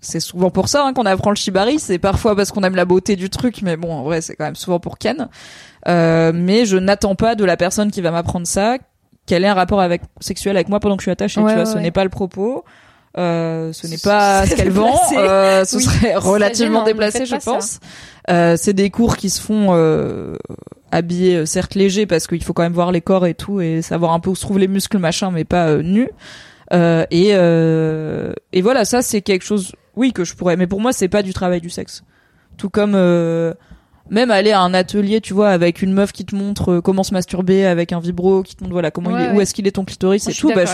[0.00, 1.78] c'est souvent pour ça hein, qu'on apprend le shibari.
[1.78, 4.44] C'est parfois parce qu'on aime la beauté du truc, mais bon, en vrai, c'est quand
[4.44, 5.28] même souvent pour Ken.
[5.88, 8.78] Euh, mais je n'attends pas de la personne qui va m'apprendre ça
[9.26, 11.40] qu'elle ait un rapport avec sexuel avec moi pendant que je suis attachée.
[11.40, 12.64] Ouais, tu vois, ouais, ce n'est pas le propos.
[13.18, 14.98] Euh, ce n'est pas ce qu'elle vend.
[15.16, 17.80] Euh, ce Oui, serait relativement gênant, déplacé, je pense.
[18.30, 19.68] Euh, c'est des cours qui se font
[20.92, 23.82] habillés, euh, certes légers, parce qu'il faut quand même voir les corps et tout et
[23.82, 26.10] savoir un peu où se trouvent les muscles, machin, mais pas euh, nus.
[26.72, 30.56] Euh, et euh, et voilà, ça c'est quelque chose, oui, que je pourrais.
[30.56, 32.04] Mais pour moi, c'est pas du travail du sexe.
[32.56, 33.54] Tout comme euh,
[34.08, 37.12] même aller à un atelier, tu vois, avec une meuf qui te montre comment se
[37.12, 39.36] masturber, avec un vibro qui te montre voilà comment il est, ouais.
[39.36, 40.52] où est-ce qu'il est ton clitoris, c'est tout.
[40.54, 40.64] Bah,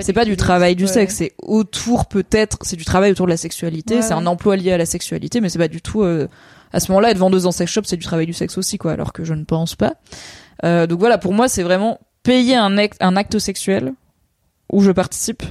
[0.00, 0.90] c'est pas du travail du ouais.
[0.90, 4.72] sexe, c'est autour peut-être, c'est du travail autour de la sexualité, c'est un emploi lié
[4.72, 6.02] à la sexualité, mais c'est pas du tout.
[6.02, 6.28] euh,
[6.72, 8.92] à ce moment-là, être vendeuse en sex shop, c'est du travail du sexe aussi, quoi.
[8.92, 9.94] Alors que je ne pense pas.
[10.64, 13.94] Euh, donc voilà, pour moi, c'est vraiment payer un acte, un acte sexuel
[14.72, 15.42] où je participe.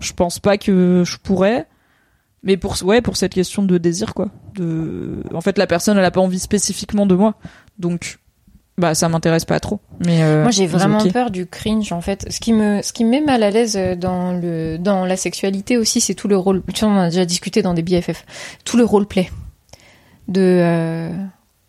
[0.00, 1.66] Je pense pas que je pourrais,
[2.42, 4.28] mais pour ouais, pour cette question de désir, quoi.
[4.54, 7.34] De, en fait, la personne, elle a pas envie spécifiquement de moi,
[7.78, 8.18] donc
[8.78, 9.80] bah ça m'intéresse pas trop.
[10.04, 12.26] Mais euh, Moi, j'ai vraiment peur du cringe, en fait.
[12.30, 15.16] Ce qui me, ce qui me met mal à l'aise euh, dans le, dans la
[15.16, 16.62] sexualité aussi, c'est tout le rôle.
[16.74, 18.26] Tu vois, on a déjà discuté dans des BFF.
[18.64, 19.30] Tout le roleplay.
[20.28, 21.10] De, euh,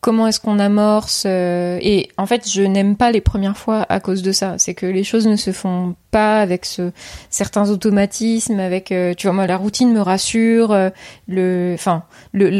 [0.07, 3.99] comment est-ce qu'on amorce, euh, et en fait, je n'aime pas les premières fois à
[3.99, 4.55] cause de ça.
[4.57, 6.91] C'est que les choses ne se font pas avec ce,
[7.29, 10.89] certains automatismes, avec, euh, tu vois, moi, la routine me rassure, euh,
[11.27, 12.03] le, enfin,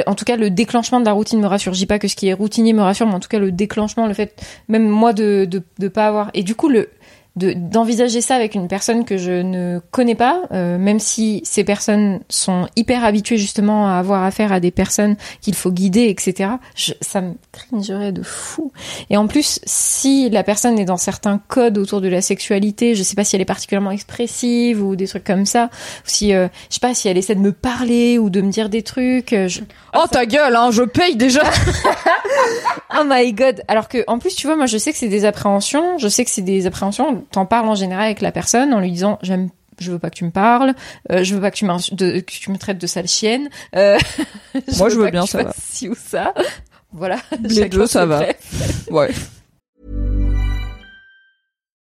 [0.07, 1.73] en tout cas, le déclenchement de la routine me rassure.
[1.73, 3.53] Je dis pas que ce qui est routinier me rassure, mais en tout cas, le
[3.53, 6.89] déclenchement, le fait, même moi, de, de, de pas avoir, et du coup, le,
[7.37, 11.63] de d'envisager ça avec une personne que je ne connais pas, euh, même si ces
[11.63, 16.49] personnes sont hyper habituées justement à avoir affaire à des personnes qu'il faut guider, etc.
[16.75, 18.71] Je, ça me cringerait de fou.
[19.09, 23.03] Et en plus, si la personne est dans certains codes autour de la sexualité, je
[23.03, 26.47] sais pas si elle est particulièrement expressive ou des trucs comme ça, ou si euh,
[26.69, 29.31] je sais pas si elle essaie de me parler ou de me dire des trucs.
[29.33, 29.61] euh, je-
[29.95, 31.43] Oh ta gueule, hein, je paye déjà.
[32.99, 33.61] Oh my god.
[33.67, 35.97] Alors que, en plus, tu vois, moi, je sais que c'est des appréhensions.
[35.97, 37.25] Je sais que c'est des appréhensions.
[37.31, 40.15] T'en parles en général avec la personne en lui disant, j'aime, je veux pas que
[40.15, 40.73] tu me parles,
[41.11, 43.49] euh, je veux pas que tu, m'insu- de- que tu me traites de sale chienne.
[43.75, 43.97] euh,
[44.77, 46.33] Moi, je veux pas que bien, tu ça fasses ci ou ça.
[46.91, 47.17] Voilà.
[47.43, 48.23] Les deux, ça va.
[48.89, 49.09] Ouais.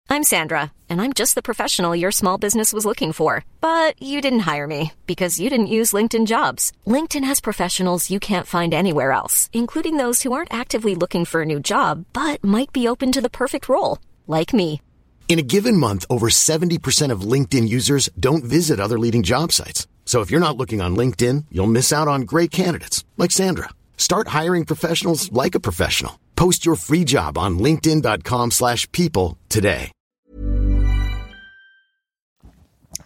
[0.07, 3.43] I'm Sandra, and I'm just the professional your small business was looking for.
[3.59, 6.71] But you didn't hire me because you didn't use LinkedIn jobs.
[6.87, 11.41] LinkedIn has professionals you can't find anywhere else, including those who aren't actively looking for
[11.41, 14.79] a new job but might be open to the perfect role, like me.
[15.27, 19.85] In a given month, over 70% of LinkedIn users don't visit other leading job sites.
[20.05, 23.69] So if you're not looking on LinkedIn, you'll miss out on great candidates like Sandra.
[23.97, 26.13] Start hiring professionals like a professional.
[26.37, 29.91] Post your free job on linkedin.com/people slash people today.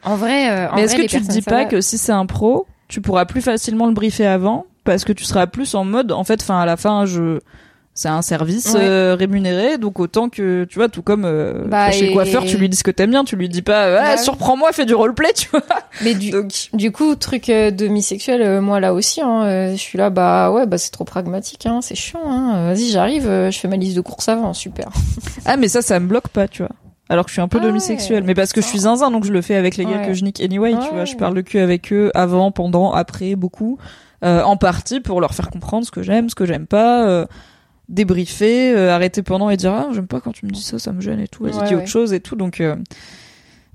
[0.03, 1.65] En vrai, euh, en Mais est-ce que tu te dis pas va.
[1.65, 5.23] que si c'est un pro, tu pourras plus facilement le briefer avant parce que tu
[5.23, 7.39] seras plus en mode en fait fin à la fin je
[7.99, 8.79] c'est un service Ouais.
[8.81, 12.45] euh, rémunéré donc autant que tu vois tout comme euh, Bah, chez le et- coiffeur
[12.45, 14.71] tu lui dis ce que t'aimes bien tu lui dis pas euh, ah, Bah, surprends-moi
[14.71, 15.61] fais du roleplay tu vois
[16.01, 19.77] Mais du, donc du coup, truc euh, demi-sexuel, euh, moi là aussi, hein, euh, je
[19.77, 22.67] suis là, bah ouais, bah c'est trop pragmatique, hein, c'est chiant, hein.
[22.73, 24.87] Vas-y, j'arrive, euh, je fais ma liste de courses avant, super.
[25.45, 26.71] ah mais ça ça me bloque pas tu vois
[27.11, 29.09] alors que je suis un peu Ah demisexuel ouais, mais parce que je suis zinzin
[29.11, 30.07] donc je le fais avec les gars Ouais.
[30.07, 30.89] que je nique anyway tu Ouais.
[30.93, 33.79] vois je parle de cul avec eux avant pendant après beaucoup
[34.23, 37.25] euh, en partie pour leur faire comprendre ce que j'aime ce que j'aime pas euh,
[37.89, 40.91] débriefer, euh, arrêter pendant et dire ah j'aime pas quand tu me dis ça, ça
[40.93, 41.81] me gêne et tout, vas-y Ouais, dis ouais.
[41.81, 42.35] autre chose et tout.
[42.35, 42.75] Donc, euh,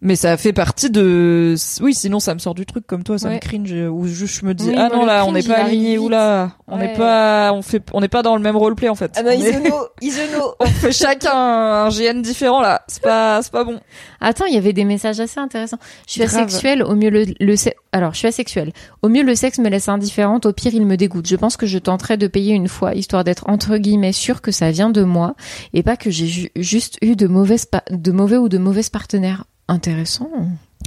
[0.03, 3.29] mais ça fait partie de, oui sinon ça me sort du truc comme toi, ça
[3.29, 3.37] Ouais.
[3.37, 5.97] me cringe ou juste je me dis Oui, ah non là on n'est pas aligné
[5.99, 6.95] ou là on n'est Ouais.
[6.95, 9.13] pas on fait on n'est pas dans le même roleplay en fait.
[9.17, 10.55] Ah non, on, est- Isono, Isono.
[10.61, 13.81] on fait chacun un GN différent là, c'est pas c'est pas bon.
[14.21, 15.79] Attends, il y avait des messages assez intéressants.
[16.07, 16.35] Je suis Grave.
[16.43, 18.73] asexuelle, au mieux le, le se- alors je suis asexuelle.
[19.03, 21.27] Au mieux le sexe me laisse indifférente, au pire il me dégoûte.
[21.29, 24.51] Je pense que je tenterai de payer une fois, histoire d'être entre guillemets sûre que
[24.51, 25.35] ça vient de moi
[25.73, 28.91] et pas que j'ai ju- juste eu de mauvaises pa- de mauvais ou de mauvaises
[28.91, 29.45] partenaires.
[29.69, 30.31] Intéressant.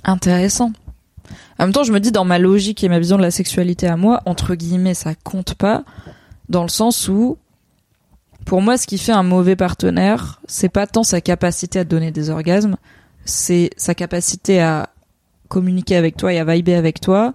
[0.03, 0.71] Intéressant.
[1.59, 3.87] En même temps, je me dis dans ma logique et ma vision de la sexualité
[3.87, 5.83] à moi, entre guillemets, ça compte pas
[6.49, 7.37] dans le sens où
[8.45, 12.11] pour moi, ce qui fait un mauvais partenaire, c'est pas tant sa capacité à donner
[12.11, 12.77] des orgasmes,
[13.25, 14.89] c'est sa capacité à
[15.49, 17.33] communiquer avec toi et à vibrer avec toi.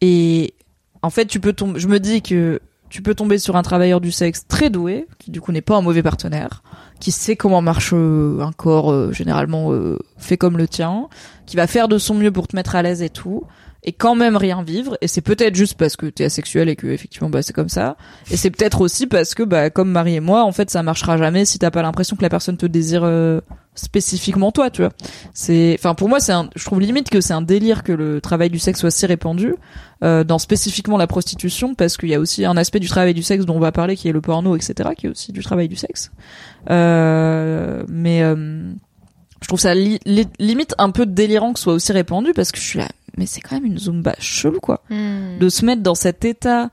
[0.00, 0.54] Et
[1.02, 1.78] en fait, tu peux tomber.
[1.78, 5.30] Je me dis que tu peux tomber sur un travailleur du sexe très doué, qui
[5.30, 6.62] du coup n'est pas un mauvais partenaire,
[7.00, 11.08] qui sait comment marche euh, un corps euh, généralement euh, fait comme le tien,
[11.46, 13.44] qui va faire de son mieux pour te mettre à l'aise et tout,
[13.84, 14.96] et quand même rien vivre.
[15.00, 17.96] Et c'est peut-être juste parce que t'es asexuel et que effectivement bah c'est comme ça.
[18.30, 21.16] Et c'est peut-être aussi parce que bah comme Marie et moi, en fait, ça marchera
[21.16, 23.40] jamais si t'as pas l'impression que la personne te désire euh,
[23.74, 24.92] spécifiquement toi, tu vois.
[25.34, 28.20] C'est, enfin pour moi c'est un, je trouve limite que c'est un délire que le
[28.20, 29.54] travail du sexe soit si répandu
[30.04, 33.22] euh, dans spécifiquement la prostitution parce qu'il y a aussi un aspect du travail du
[33.22, 35.68] sexe dont on va parler qui est le porno, etc., qui est aussi du travail
[35.68, 36.10] du sexe.
[36.70, 38.72] Euh, mais euh,
[39.42, 42.52] je trouve ça li- li- limite un peu délirant que ce soit aussi répandu parce
[42.52, 45.82] que je suis là, mais c'est quand même une zumba chelou quoi, de se mettre
[45.82, 46.70] dans cet état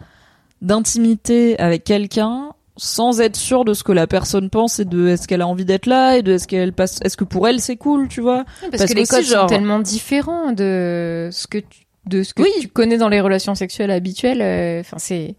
[0.61, 5.27] d'intimité avec quelqu'un sans être sûr de ce que la personne pense et de est-ce
[5.27, 7.75] qu'elle a envie d'être là et de est-ce qu'elle passe est-ce que pour elle c'est
[7.77, 8.45] cool tu vois?
[8.61, 12.33] Parce, Parce que les codes genre- sont tellement différents de ce que tu, de ce
[12.33, 12.49] que Oui.
[12.61, 14.41] tu connais dans les relations sexuelles habituelles.
[14.41, 15.35] euh, Enfin, c'est.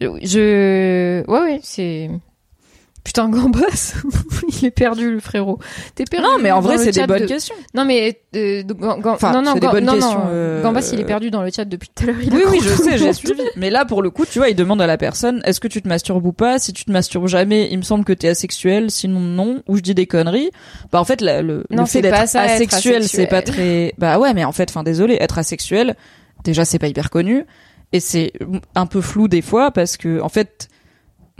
[0.00, 1.22] Je.
[1.26, 2.10] Ouais, ouais, c'est.
[3.02, 3.94] Putain, Gambas,
[4.60, 5.58] il est perdu, le frérot.
[5.94, 6.26] T'es perdu.
[6.26, 8.20] non mais en vrai c'est des bonnes de- questions Non, mais.
[8.36, 8.62] euh,
[9.04, 11.42] Enfin, non, non, c'est des Gam- bonnes non, questions, euh, Gambas, il est perdu dans
[11.42, 12.16] le chat depuis tout à l'heure.
[12.30, 13.40] Oui, oui, je sais, j'ai suivi.
[13.56, 15.80] Mais là, pour le coup, tu vois, il demande à la personne, est-ce que tu
[15.80, 16.58] te masturbes ou pas?
[16.58, 19.80] Si tu te masturbes jamais, il me semble que t'es asexuel, sinon non, ou je
[19.80, 20.50] dis des conneries.
[20.92, 23.26] Bah, en fait, la- le, Non, le fait c'est pas d'être ça, être asexuel, c'est
[23.26, 23.54] pas asexuel.
[23.56, 25.96] très, bah ouais, mais en fait, enfin, désolé, être asexuel,
[26.44, 27.46] déjà, c'est pas hyper connu.
[27.92, 28.32] Et c'est
[28.74, 30.68] un peu flou des fois parce que, en fait,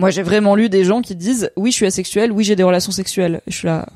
[0.00, 2.62] moi, j'ai vraiment lu des gens qui disent, oui, je suis asexuel, oui, j'ai des
[2.62, 3.42] relations sexuelles.
[3.46, 3.86] Et je suis là,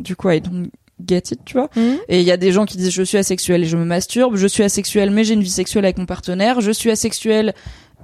[0.00, 0.70] du coup, I don't
[1.06, 1.68] get it, tu vois.
[1.76, 1.98] Mhm.
[2.08, 4.36] Et il y a des gens qui disent je suis asexuel et je me masturbe,
[4.36, 7.54] je suis asexuel mais j'ai une vie sexuelle avec mon partenaire, je suis asexuel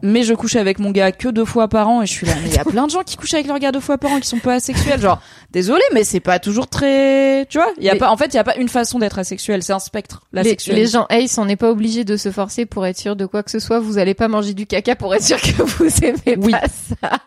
[0.03, 2.33] mais je couche avec mon gars que deux fois par an et je suis là
[2.43, 4.13] mais il y a plein de gens qui couchent avec leur gars deux fois par
[4.13, 5.21] an qui sont pas asexuels genre
[5.53, 8.35] désolé mais c'est pas toujours très tu vois il y a pas en fait il
[8.35, 11.39] y a pas une façon d'être asexuel c'est un spectre la Les, les gens Ace,
[11.39, 13.79] on n'est pas obligé de se forcer pour être sûr de quoi que ce soit.
[13.81, 16.53] Vous allez pas manger du caca pour être sûr que vous aimez Oui.
[16.53, 17.19] pas ça.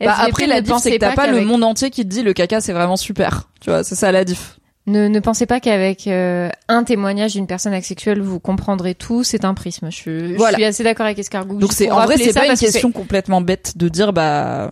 [0.00, 2.22] bah, après la diff c'est que t'as pas, le qu'avec- monde entier qui te dit
[2.22, 5.60] le caca c'est vraiment super tu vois c'est ça la diff Ne, ne pensez pas
[5.60, 9.24] qu'avec euh, un témoignage d'une personne asexuelle, vous comprendrez tout.
[9.24, 9.90] C'est un prisme.
[9.90, 10.56] Je, je Voilà.
[10.58, 11.58] suis assez d'accord avec Escargot.
[11.58, 14.70] donc c'est en vrai c'est pas une que question complètement bête de dire bah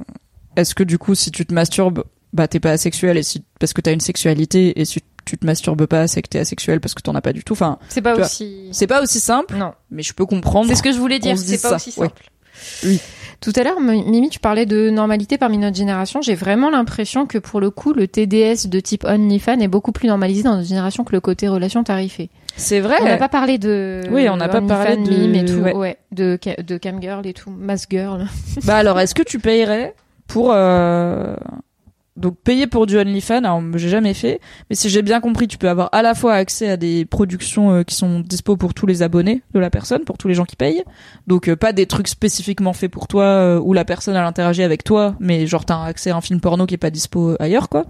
[0.57, 2.05] est-ce que du coup si tu te masturbes
[2.35, 5.47] bah t'es pas asexuel et si parce que t'as une sexualité et si tu te
[5.47, 8.03] masturbes pas c'est que t'es asexuel parce que t'en as pas du tout enfin C'est
[8.03, 8.69] pas aussi.
[8.73, 11.39] c'est pas aussi simple Non, mais je peux comprendre c'est ce que je voulais dire.
[11.39, 12.09] C'est pas ça, aussi ouais.
[12.09, 12.23] simple.
[12.85, 13.01] Oui.
[13.43, 16.23] Tout à l'heure, Mimi, tu parlais de normalité parmi notre génération.
[16.23, 20.07] J'ai vraiment l'impression que pour le coup, le TDS de type OnlyFans est beaucoup plus
[20.09, 22.31] normalisé dans notre génération que le côté relation tarifée.
[22.57, 25.45] c'est vrai On n'a pas parlé de Oui, on n'a pas parlé de- mime et
[25.45, 25.75] tout, ouais.
[25.75, 28.27] ouais, de ca- de camgirl et tout, mass girl.
[28.65, 29.95] bah alors est-ce que tu payerais
[30.29, 31.35] pour euh...
[32.17, 34.41] donc payer pour du OnlyFans alors j'ai jamais fait.
[34.69, 37.73] Mais si j'ai bien compris tu peux avoir à la fois accès à des productions
[37.73, 40.45] euh, qui sont dispo pour tous les abonnés de la personne pour tous les gens
[40.45, 40.85] qui payent.
[41.27, 44.63] Donc euh, pas des trucs spécifiquement faits pour toi euh, où la personne elle interagit
[44.63, 47.69] avec toi mais genre t'as accès à un film porno qui est pas dispo ailleurs
[47.69, 47.87] quoi.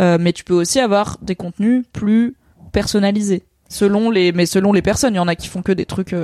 [0.00, 2.34] Mais tu peux aussi avoir des contenus plus
[2.72, 3.44] personnalisés.
[3.68, 6.14] Selon les mais selon les personnes il y en a qui font que des trucs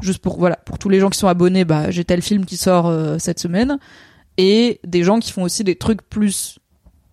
[0.00, 2.56] juste pour voilà pour tous les gens qui sont abonnés bah j'ai tel film qui
[2.56, 3.78] sort cette semaine
[4.38, 6.58] et des gens qui font aussi des trucs plus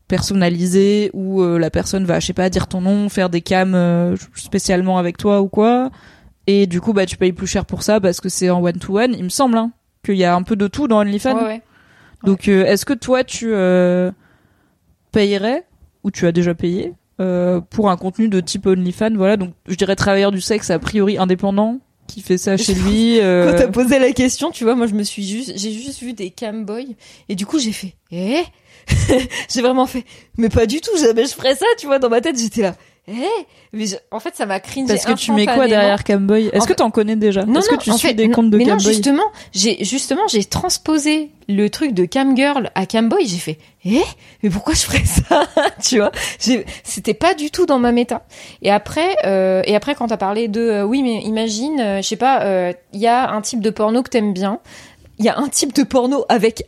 [0.08, 3.74] personnalisés où euh, la personne va je sais pas dire ton nom faire des cams
[3.74, 5.90] euh, spécialement avec toi ou quoi.
[6.48, 8.78] Et du coup bah tu payes plus cher pour ça parce que c'est en one
[8.78, 9.72] to one il me semble hein,
[10.04, 11.36] qu'il y a un peu de tout dans OnlyFans.
[11.36, 11.62] Ouais, ouais.
[12.24, 13.52] donc euh, est-ce que toi tu
[15.12, 15.66] payerais
[16.04, 19.16] ou tu as déjà payé pour un contenu de type OnlyFans?
[19.16, 23.20] Voilà donc je dirais travailleur du sexe a priori indépendant qui fait ça chez lui
[23.20, 26.02] euh, Quand t'as posé la question, tu vois, moi je me suis juste, j'ai juste
[26.02, 26.96] vu des camboys.
[27.30, 28.44] Et du coup j'ai fait, eh?
[29.50, 30.04] J'ai vraiment fait,
[30.38, 32.76] mais pas du tout, jamais je ferais ça, tu vois, dans ma tête j'étais là,
[33.08, 33.14] eh
[33.74, 36.48] mais je- en fait ça m'a cringé Parce que tu mets quoi derrière Camboy?
[36.52, 37.46] Est-ce En que t'en connais déjà?
[37.46, 38.94] Non, Est-ce non, que tu suis fait, des non, comptes de mais non, Camboy?
[38.94, 43.26] justement, j'ai justement j'ai transposé le truc de Camgirl à Camboy.
[43.28, 44.02] J'ai fait, eh,
[44.42, 45.44] mais pourquoi je ferais ça
[45.84, 48.26] Tu vois, j'ai- c'était pas du tout dans ma méta.
[48.64, 52.08] Et après, euh, et après quand t'as parlé de, euh, oui, mais imagine, euh, je
[52.08, 54.60] sais pas, euh, il y a un type de porno que t'aimes bien,
[55.20, 56.66] il y a un type de porno avec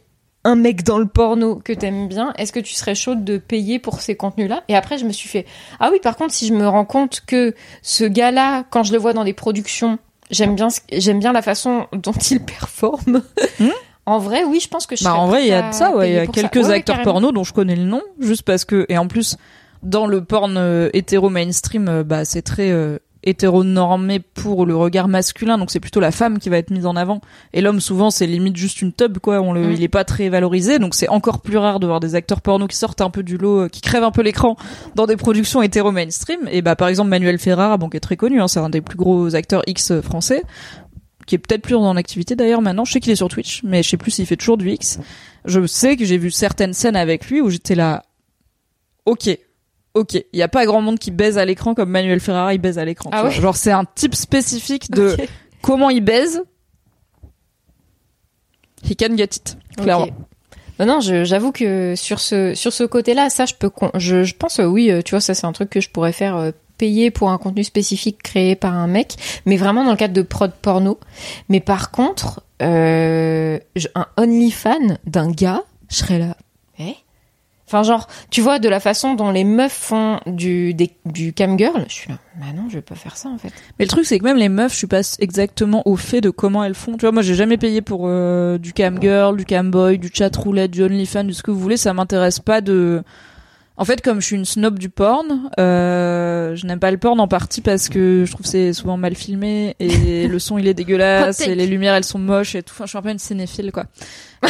[0.48, 3.80] un mec dans le porno que t'aimes bien, est-ce que tu serais chaude de payer
[3.80, 4.64] pour ces contenus-là?
[4.70, 5.46] Et après, je me suis fait,
[5.80, 8.98] ah oui, par contre, si je me rends compte que ce gars-là, quand je le
[8.98, 10.00] vois dans des productions,
[10.32, 13.22] j'aime bien, ce- j'aime bien la façon dont il performe.
[13.60, 13.68] Hmm?
[14.06, 15.94] En vrai, oui, je pense que je Bah en vrai, il y a de ça,
[15.96, 16.10] ouais.
[16.12, 17.12] Il y a quelques Ouais, acteurs carrément.
[17.12, 19.36] porno dont je connais le nom, juste parce que et en plus
[19.84, 25.08] dans le porn euh, hétéro mainstream, euh, bah c'est très euh, hétéronormé pour le regard
[25.08, 27.22] masculin, donc c'est plutôt la femme qui va être mise en avant.
[27.54, 29.40] Et l'homme souvent c'est limite juste une tub quoi.
[29.42, 29.72] On le, Mm.
[29.74, 32.68] il est pas très valorisé, donc c'est encore plus rare de voir des acteurs porno
[32.68, 34.56] qui sortent un peu du lot, euh, qui crèvent un peu l'écran
[34.96, 36.40] dans des productions hétéro mainstream.
[36.52, 38.82] Et bah par exemple Manuel Ferrara, bon qui est très connu, hein, c'est un des
[38.82, 40.44] plus gros acteurs X français
[41.26, 42.86] qui est peut-être plus en activité d'ailleurs maintenant.
[42.86, 45.00] Je sais qu'il est sur Twitch, mais je sais plus s'il fait toujours du X.
[45.44, 48.04] Je sais que j'ai vu certaines scènes avec lui où j'étais là,
[49.06, 49.38] ok,
[49.98, 52.60] ok, il y a pas grand monde qui baise à l'écran comme Manuel Ferrara il
[52.60, 53.10] baise à l'écran.
[53.14, 55.16] Ah ouais Genre c'est un type spécifique de
[55.62, 56.44] comment il baise.
[58.84, 60.06] He can get it, clairement.
[60.06, 60.14] Ok.
[60.80, 64.92] Non, j'avoue que sur ce sur ce côté-là, ça, je peux, je, je pense, oui,
[64.92, 67.38] euh, tu vois, ça, c'est un truc que je pourrais faire euh, payer pour un
[67.40, 71.00] contenu spécifique créé par un mec, mais vraiment dans le cadre de prod porno.
[71.50, 73.60] Mais par contre, euh,
[73.96, 76.38] un OnlyFan d'un gars, je serais là.
[76.80, 76.96] Eh?
[77.68, 81.84] Enfin, genre, tu vois, de la façon dont les meufs font du, des- du camgirl,
[81.90, 83.52] je suis là, bah non, je vais pas faire ça, en fait.
[83.78, 86.30] Mais le truc c'est que même les meufs, je suis pas exactement au fait de
[86.30, 86.94] comment elles font.
[86.94, 90.10] Tu vois, moi j'ai jamais payé pour euh, du cam girl, du cam boy, du
[90.14, 91.76] chat roulette, du OnlyFans, du ce que vous voulez.
[91.78, 93.04] Ça m'intéresse pas de.
[93.80, 97.20] En fait, comme je suis une snob du porn, euh, je n'aime pas le porn
[97.20, 100.68] en partie parce que je trouve que c'est souvent mal filmé et le son il
[100.68, 102.74] est dégueulasse et les lumières elles sont moches et tout.
[102.76, 103.86] Enfin, je suis un peu une cinéphile quoi.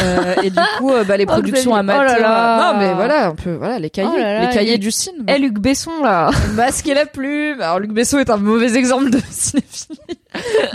[0.00, 1.72] Euh, et du coup, euh, bah, les Oh, productions.
[1.72, 2.72] Oh là là.
[2.72, 5.24] Non mais voilà, un peu voilà les cahiers, Oh là les cahiers du cinéma.
[5.28, 7.60] Eh, Luc Besson, là Masque et la plume.
[7.60, 9.98] Alors Luc Besson est un mauvais exemple de cinéphilie.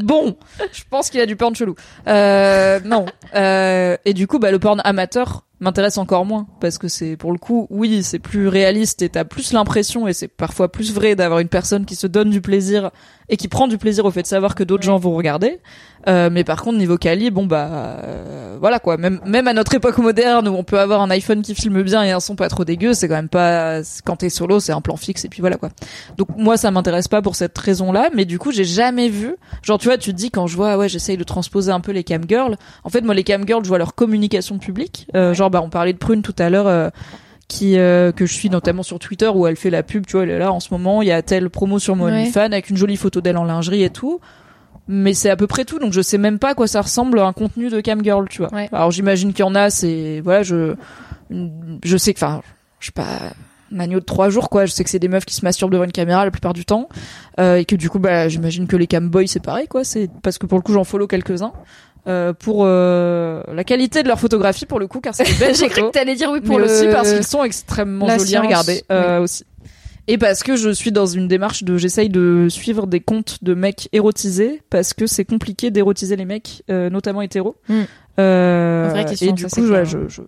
[0.04, 0.38] bon,
[0.72, 1.74] je pense qu'il a du porn chelou.
[2.08, 3.08] Euh, non.
[3.34, 7.32] Euh, et du coup, bah, le porn amateur m'intéresse encore moins parce que c'est pour
[7.32, 11.16] le coup, oui, c'est plus réaliste et t'as plus l'impression et c'est parfois plus vrai
[11.16, 12.92] d'avoir une personne qui se donne du plaisir
[13.34, 14.94] et qui prend du plaisir au fait de savoir que d'autres Ouais.
[14.94, 15.60] gens vont regarder.
[16.08, 17.68] Euh, mais par contre, niveau quali, bon bah
[18.04, 18.98] euh, voilà quoi.
[18.98, 22.04] Même même à notre époque moderne où on peut avoir un iPhone qui filme bien
[22.04, 24.82] et un son pas trop dégueu, c'est quand même pas quand t'es solo, c'est un
[24.82, 25.70] plan fixe et puis voilà quoi.
[26.18, 29.36] Donc moi ça m'intéresse pas pour cette raison-là, mais du coup j'ai jamais vu.
[29.64, 31.92] Genre tu vois, tu te dis quand je vois ouais j'essaye de transposer un peu
[31.94, 32.58] les cam girls.
[32.84, 35.08] En fait moi les cam girls je vois leur communication publique.
[35.16, 36.92] Euh, Genre bah on parlait de Prune tout à l'heure.
[37.48, 40.24] Qui euh, que je suis notamment sur Twitter où elle fait la pub, tu vois,
[40.24, 42.38] elle est là en ce moment, il y a telle promo sur mon Ouais.
[42.38, 44.20] Avec une jolie photo d'elle en lingerie et tout.
[44.88, 47.20] Mais c'est à peu près tout, donc je sais même pas à quoi ça ressemble
[47.20, 48.54] un contenu de cam girl, tu vois.
[48.54, 48.68] Ouais.
[48.74, 50.76] Alors j'imagine qu'il y en a, c'est voilà, je
[51.84, 52.42] je sais que, enfin,
[52.80, 53.34] je sais pas,
[53.74, 54.66] un agneau de trois jours, quoi.
[54.66, 56.66] Je sais que c'est des meufs qui se masturbent devant une caméra la plupart du
[56.66, 56.90] temps,
[57.40, 59.84] euh, et que du coup, bah, j'imagine que les cam boys c'est pareil, quoi.
[59.84, 61.54] C'est parce que pour le coup, j'en follow quelques-uns.
[62.06, 65.24] Euh, pour euh, la qualité de leur photographie pour le coup car c'est
[65.54, 66.72] J'ai cru que t'allais dire oui pour mais le...
[66.72, 69.46] aussi parce qu'ils sont extrêmement la jolis à science, regarder euh, aussi.
[70.08, 73.54] Et parce que je suis dans une démarche de j'essaye de suivre des comptes de
[73.54, 77.56] mecs érotisés parce que c'est compliqué d'érotiser les mecs, euh, notamment hétéros.
[77.70, 77.82] Mm.
[78.20, 80.04] Euh, Vraie question, et du ça, coup, voilà, clair.
[80.10, 80.22] je, je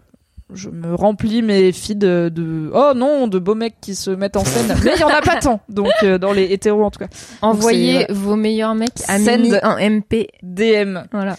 [0.54, 4.38] je me remplis mes feeds de, de oh non de beaux mecs qui se mettent
[4.38, 6.92] en scène mais il y en a pas tant donc euh, dans les hétéros en
[6.92, 7.08] tout cas
[7.42, 9.42] Envoyez vos meilleurs mecs à Send.
[9.42, 10.28] Mimi en MP.
[10.44, 11.36] DM Voilà.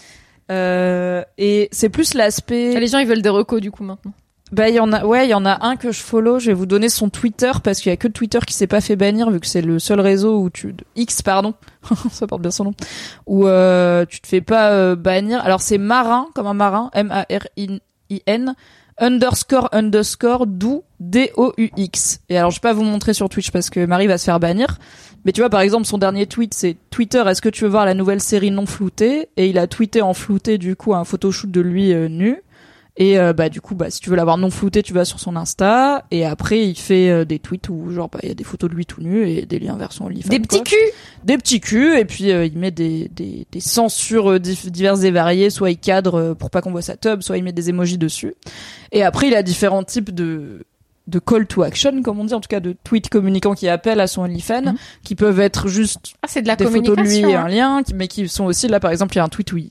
[0.51, 4.13] Euh, et c'est plus l'aspect Les gens, ils veulent des recos, du coup, maintenant.
[4.51, 6.47] Bah il y en a ouais, il y en a un que je follow, je
[6.47, 8.95] vais vous donner son Twitter parce qu'il y a que Twitter qui s'est pas fait
[8.95, 11.53] bannir vu que c'est le seul réseau où tu X pardon,
[12.11, 12.73] ça porte bien son nom.
[13.25, 15.43] Où euh, tu te fais pas euh, bannir.
[15.43, 17.81] Alors c'est marin comme un marin, M A R I
[18.25, 18.55] N
[18.99, 22.21] underscore underscore dou D O U X.
[22.29, 24.39] Et alors je vais pas vous montrer sur Twitch parce que Marie va se faire
[24.39, 24.79] bannir.
[25.25, 27.85] Mais tu vois par exemple son dernier tweet c'est Twitter est-ce que tu veux voir
[27.85, 29.29] la nouvelle série non floutée?
[29.37, 32.41] Et il a tweeté en flouté du coup un photoshoot de lui euh, nu.
[32.99, 35.19] Et euh, bah du coup bah si tu veux l'avoir non flouté, tu vas sur
[35.19, 38.35] son Insta et après il fait euh, des tweets où genre bah il y a
[38.35, 40.29] des photos de lui tout nu et des liens vers son OnlyFans.
[40.29, 40.75] Des petits culs
[41.23, 45.11] des petits culs et puis euh, il met des des, des censures euh, diverses et
[45.11, 47.99] variées, soit il cadre pour pas qu'on voit sa tub, soit il met des emojis
[47.99, 48.33] dessus.
[48.91, 50.65] Et après il a différents types de
[51.05, 53.99] de call to action comme on dit en tout cas de tweets communicants qui appellent
[54.01, 54.75] à son OnlyFans Mhm.
[55.03, 57.45] qui peuvent être juste Ah, c'est de la des photos de lui et hein.
[57.45, 59.53] un lien, qui- mais qui sont aussi là par exemple il y a un tweet
[59.53, 59.69] où il,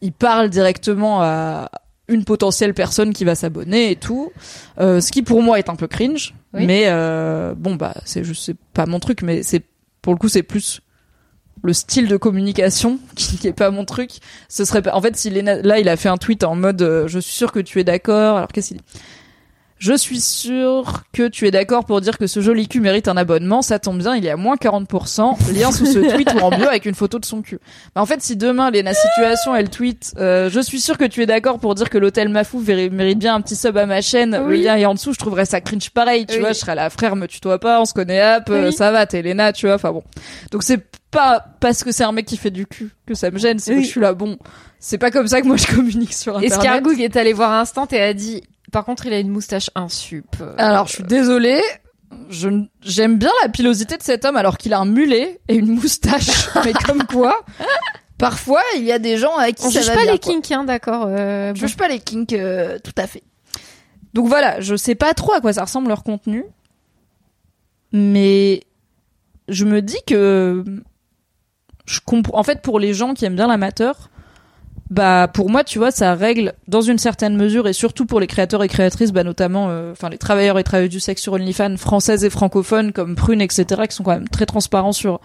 [0.00, 1.70] il parle directement à
[2.08, 4.32] une potentielle personne qui va s'abonner et tout,
[4.80, 6.66] euh, ce qui pour moi est un peu cringe Oui.
[6.66, 9.62] Mais euh, bon, bah, c'est juste c'est pas mon truc, mais c'est
[10.02, 10.80] pour le coup, c'est plus
[11.62, 14.10] le style de communication qui, qui est pas mon truc.
[14.48, 14.94] Ce serait pas.
[14.94, 17.34] En fait, si Léna- là, il a fait un tweet en mode, euh, je suis
[17.34, 18.36] sûr que tu es d'accord.
[18.36, 18.84] Alors qu'est-ce qu'il dit?
[19.78, 23.16] Je suis sûr que tu es d'accord pour dire que ce joli cul mérite un
[23.16, 23.62] abonnement.
[23.62, 25.52] Ça tombe bien, il est à moins 40%.
[25.54, 27.58] Lien sous ce tweet ou en bio avec une photo de son cul.
[27.94, 31.22] Bah, en fait, si demain, Léna Situation, elle tweet euh, Je suis sûr que tu
[31.22, 34.32] es d'accord pour dire que l'hôtel Mafou mérite bien un petit sub à ma chaîne.
[34.36, 34.62] Le Oui.
[34.62, 35.12] lien est en dessous.
[35.12, 36.26] Je trouverais ça cringe pareil.
[36.26, 36.40] Tu Oui.
[36.40, 38.72] vois, je serais là, frère, me tutoie pas, on se connaît, hop, euh, Oui.
[38.72, 39.76] ça va, t'es Léna, tu vois.
[39.76, 40.02] Enfin bon.
[40.50, 43.38] Donc c'est pas parce que c'est un mec qui fait du cul que ça me
[43.38, 43.58] gêne.
[43.60, 43.84] C'est que Oui.
[43.84, 44.38] je suis là, bon.
[44.80, 46.58] C'est pas comme ça que moi je communique sur Internet.
[46.58, 50.26] Escargoug est allé voir Instant et a dit par contre il a une moustache insup.
[50.40, 51.62] Euh, Alors, je suis désolée.
[52.30, 52.48] Je
[52.82, 56.48] j'aime bien la pilosité de cet homme alors qu'il a un mulet et une moustache.
[56.64, 57.38] Mais comme quoi,
[58.16, 60.18] parfois il y a des gens à qui on ça juge va pas bien, les
[60.18, 61.04] kinks hein, d'accord.
[61.06, 63.22] Euh, Je juge pas les kinks, euh, tout à fait.
[64.14, 66.44] Donc voilà, je sais pas trop à quoi ça ressemble leur contenu,
[67.92, 68.62] mais
[69.48, 70.64] je me dis que
[71.84, 72.38] je comprends.
[72.38, 74.10] En fait, pour les gens qui aiment bien l'amateur,
[74.90, 78.26] bah pour moi, tu vois, ça règle dans une certaine mesure et surtout pour les
[78.26, 81.76] créateurs et créatrices, bah notamment, euh, enfin les travailleurs et travailleuses du sexe sur OnlyFans
[81.76, 85.20] françaises et francophones comme Prune, etc., qui sont quand même très transparents sur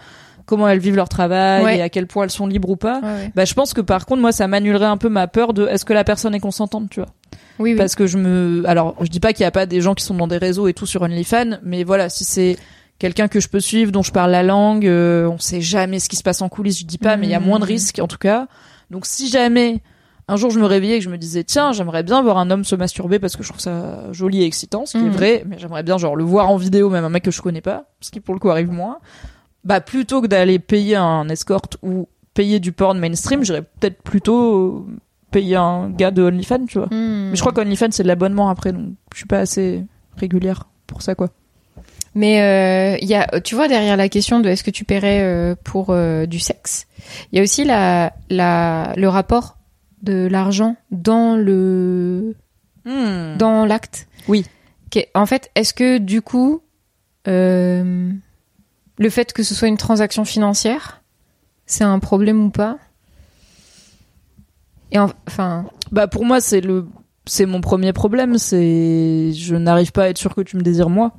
[0.46, 1.78] comment elles vivent leur travail Ouais.
[1.78, 3.00] et à quel point elles sont libres ou pas.
[3.00, 3.32] ouais, ouais.
[3.34, 5.86] Bah, je pense que par contre, moi, ça m'annulerait un peu ma peur de est-ce
[5.86, 7.08] que la personne est consentante, tu vois.
[7.58, 7.76] Oui oui.
[7.78, 8.62] Parce que je me.
[8.66, 10.68] Alors, je dis pas qu'il y a pas des gens qui sont dans des réseaux
[10.68, 12.58] et tout sur OnlyFans, mais voilà, si c'est
[12.98, 16.08] quelqu'un que je peux suivre, dont je parle la langue, euh, on sait jamais ce
[16.10, 17.68] qui se passe en coulisses, je dis pas, mais il y a moins de Mhm.
[17.70, 18.46] risques, en tout cas.
[18.90, 19.80] Donc, si jamais
[20.28, 22.50] un jour je me réveillais et que je me disais, tiens, j'aimerais bien voir un
[22.50, 25.12] homme se masturber parce que je trouve ça joli et excitant, ce qui est Mhm.
[25.12, 27.60] vrai, mais j'aimerais bien, genre, le voir en vidéo, même un mec que je connais
[27.60, 28.98] pas, ce qui pour le coup arrive moins.
[29.64, 34.86] Bah, plutôt que d'aller payer un escort ou payer du porn mainstream, j'irais peut-être plutôt
[35.30, 36.86] payer un gars de OnlyFans, tu vois.
[36.88, 37.30] Hmm.
[37.30, 39.84] Mais je crois qu'OnlyFans c'est de l'abonnement après, donc je suis pas assez
[40.16, 41.28] régulière pour ça quoi.
[42.14, 45.54] Mais euh, y a, tu vois, derrière la question de est-ce que tu paierais euh,
[45.64, 46.86] pour euh, du sexe,
[47.32, 49.56] il y a aussi la, la, le rapport
[50.02, 52.36] de l'argent dans le
[52.84, 54.06] dans l'acte.
[54.28, 54.44] Oui.
[55.14, 56.60] En fait, est-ce que du coup,
[57.26, 61.02] le fait que ce soit une transaction financière,
[61.66, 62.78] c'est un problème ou pas?
[64.92, 66.86] Et en- enfin, Bah pour moi c'est le
[67.26, 70.90] c'est mon premier problème, c'est je n'arrive pas à être sûr que tu me désires
[70.90, 71.12] moi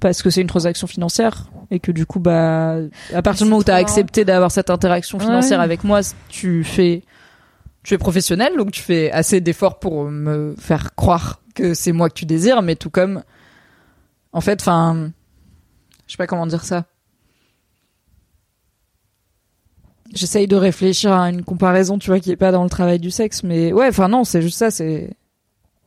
[0.00, 2.76] parce que c'est une transaction financière et que du coup bah
[3.14, 5.64] à partir du moment où tu as accepté d'avoir cette interaction financière Ouais.
[5.64, 7.02] avec moi, tu fais
[7.82, 12.08] tu es professionnel donc tu fais assez d'efforts pour me faire croire que c'est moi
[12.08, 13.22] que tu désires mais tout comme
[14.32, 15.10] en fait enfin
[16.06, 16.86] je sais pas comment dire ça.
[20.12, 23.12] J'essaye de réfléchir à une comparaison, tu vois, qui est pas dans le travail du
[23.12, 25.10] sexe, mais ouais, enfin non, c'est juste ça, c'est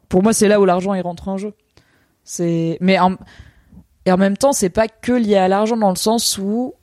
[0.08, 1.54] pour moi c'est là où l'argent il rentre en jeu.
[2.24, 3.18] C'est mais en...
[4.06, 6.74] et en même temps, c'est pas que lié à l'argent dans le sens où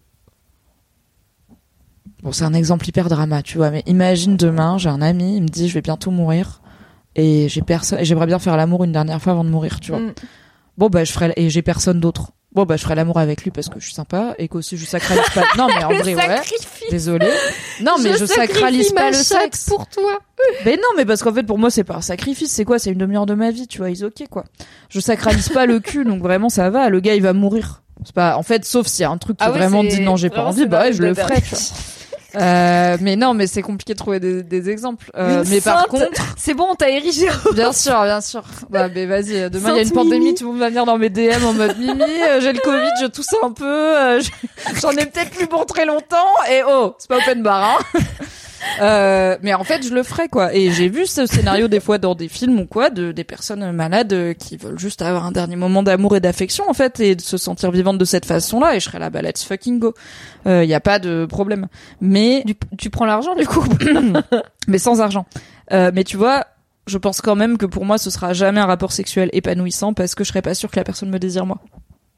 [2.22, 5.42] Bon, c'est un exemple hyper drama, tu vois, mais imagine demain, j'ai un ami, il
[5.42, 6.60] me dit je vais bientôt mourir
[7.16, 9.92] et j'ai personne et j'aimerais bien faire l'amour une dernière fois avant de mourir, tu
[9.92, 10.00] vois.
[10.00, 10.14] Mm.
[10.76, 12.32] Bon bah je ferai et j'ai personne d'autre.
[12.52, 14.84] Bon bah je ferai l'amour avec lui parce que je suis sympa et qu'aussi je
[14.84, 15.44] sacralise pas.
[15.56, 16.40] Non mais en vrai ouais.
[16.90, 17.28] Désolé.
[17.80, 19.66] Non mais je, sacralise sacrifie pas le sexe.
[19.66, 20.18] pour toi.
[20.64, 22.80] Mais non mais parce qu'en fait pour moi c'est pas un sacrifice, c'est quoi?
[22.80, 24.44] C'est une demi-heure de ma vie, tu vois, ils ok quoi.
[24.88, 27.82] Je sacralise pas le cul donc vraiment ça va, le gars il va mourir.
[28.04, 30.16] C'est pas en fait sauf s'il y a un truc qui Ah vraiment dit non,
[30.16, 31.60] j'ai pas envie, bah ouais, je le ferai, tu vois.
[32.36, 35.10] Euh, mais non, mais c'est compliqué de trouver des, des exemples.
[35.16, 36.06] Euh, mais par contre,
[36.36, 37.28] C'est bon, on t'a érigé.
[37.54, 38.42] Bien sûr, bien sûr.
[38.70, 40.34] Bah, mais vas-y, demain il y a une pandémie, Mimi.
[40.34, 42.90] tout le monde va venir dans mes DM en mode Mimi, euh, j'ai le Covid,
[43.02, 44.30] je tousse un peu, euh, je-
[44.80, 46.16] j'en ai peut-être plus pour très longtemps,
[46.50, 48.00] et oh, c'est pas open bar, hein.
[48.80, 50.54] Euh, mais en fait, je le ferai, quoi.
[50.54, 53.72] Et j'ai vu ce scénario des fois dans des films ou quoi, de des personnes
[53.72, 57.14] malades euh, qui veulent juste avoir un dernier moment d'amour et d'affection, en fait, et
[57.14, 59.94] de se sentir vivante de cette façon-là, et je serais là, bah, let's fucking go.
[60.46, 61.66] Il y a pas de problème.
[62.00, 63.64] Mais Du- tu prends l'argent du coup?
[64.68, 65.26] mais sans argent.
[65.72, 66.46] Euh, mais tu vois,
[66.86, 70.14] je pense quand même que pour moi, ce sera jamais un rapport sexuel épanouissant parce
[70.14, 71.58] que je serais pas sûre que la personne me désire moi.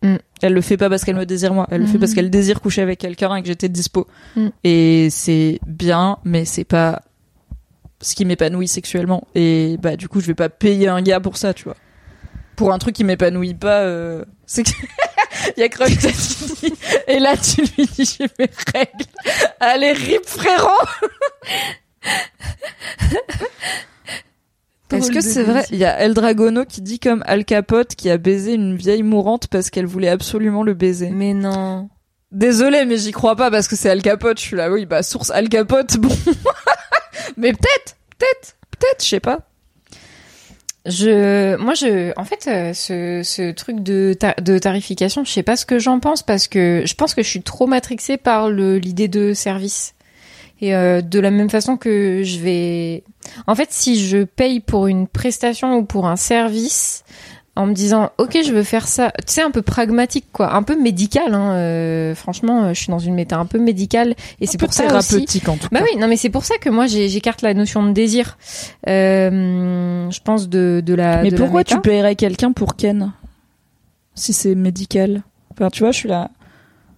[0.03, 0.17] Mm.
[0.43, 2.01] Elle le fait pas parce qu'elle me désire moi, elle le fait Mm.
[2.01, 4.07] parce qu'elle désire coucher avec quelqu'un et que j'étais dispo.
[4.37, 4.49] Mm.
[4.65, 7.03] Et c'est bien, mais c'est pas
[8.01, 9.27] ce qui m'épanouit sexuellement.
[9.35, 11.77] Et bah du coup, je vais pas payer un gars pour ça, tu vois.
[12.57, 14.25] Pour un truc qui m'épanouit pas, euh...
[14.47, 14.71] c'est que
[15.57, 16.73] il y a dit
[17.09, 19.11] et là tu lui dis j'ai mes règles.
[19.61, 20.69] Allez rip frérot.
[25.03, 28.09] Est-ce que c'est vrai Il y a El Dragono qui dit comme Al Capote qui
[28.11, 31.11] a baisé une vieille mourante parce qu'elle voulait absolument le baiser.
[31.11, 31.89] Mais non.
[32.31, 34.39] Désolé, mais j'y crois pas parce que c'est Al Capote.
[34.39, 36.09] Je suis là, oui, bah source Al Capote, bon.
[37.37, 39.41] mais peut-être, peut-être, peut-être, je sais pas.
[40.85, 45.45] Je, moi, je, en fait, euh, ce, ce truc de, ta- de tarification, je sais
[45.45, 48.51] pas ce que j'en pense parce que je pense que je suis trop matrixée par
[48.51, 49.95] l'idée de service.
[50.63, 53.03] Et euh, de la même façon que je vais,
[53.47, 57.03] en fait, si je paye pour une prestation ou pour un service,
[57.55, 60.63] en me disant, ok, je veux faire ça, tu sais, un peu pragmatique, quoi, un
[60.63, 61.35] peu médical.
[61.35, 64.85] Hein, euh, franchement, je suis dans une méta un peu médicale, et c'est pour ça
[64.85, 65.09] aussi.
[65.09, 65.85] thérapeutique en tout Bah cas.
[65.93, 68.39] oui, non mais c'est pour ça que moi j'écarte la notion de désir.
[68.89, 71.23] Euh, je pense de de la.
[71.23, 71.75] Mais de la pourquoi méta.
[71.75, 73.13] tu paierais quelqu'un pour Ken
[74.15, 75.23] Si c'est médical?
[75.53, 76.31] Enfin, tu vois, je suis là.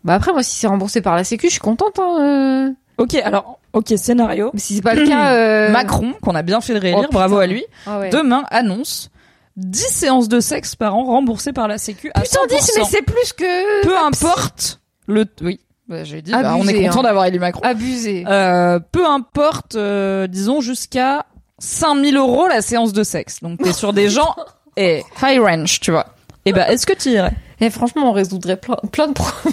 [0.04, 1.98] Bah après moi si c'est remboursé par la Sécu, je suis contente.
[1.98, 2.70] Hein, euh.
[2.98, 4.50] Ok, alors, ok, scénario.
[4.54, 5.32] Mais si c'est pas le cas.
[5.34, 8.10] euh, Macron, qu'on a bien fait de réélire, Oh, bravo à lui, Ah ouais.
[8.10, 9.10] demain annonce
[9.56, 12.48] 10 séances de sexe par an remboursées par la Sécu à Putain 100%.
[12.48, 13.82] 10 mais c'est plus que.
[13.82, 15.26] Peu importe le...
[15.42, 17.02] Oui, bah, j'ai dit, bah, on est content hein.
[17.04, 17.60] d'avoir élu Macron.
[17.64, 18.24] abusé.
[18.26, 21.26] Euh, peu importe, euh, disons jusqu'à
[21.58, 23.40] 5000 euros la séance de sexe.
[23.42, 24.34] Donc t'es sur des gens
[24.76, 26.06] et high range, tu vois.
[26.46, 27.32] Et ben, est-ce que tu irais?
[27.60, 29.52] Et franchement on résoudrait plein, plein de problèmes.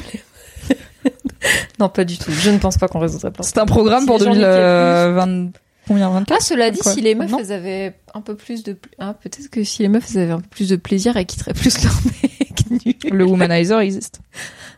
[1.79, 2.31] non pas du tout.
[2.31, 3.41] Je ne pense pas qu'on résoudrait plein.
[3.41, 5.51] de C'est un programme Si pour les gens niquaient 2020.
[5.87, 8.77] Combien 24 Ah, cela dit, Quoi si les meufs, elles avaient un peu plus de,
[8.99, 11.53] ah, peut-être que si les meufs, elles avaient un peu plus de plaisir, elles quitteraient
[11.53, 13.03] plus leur mec.
[13.11, 14.19] Le womanizer existe.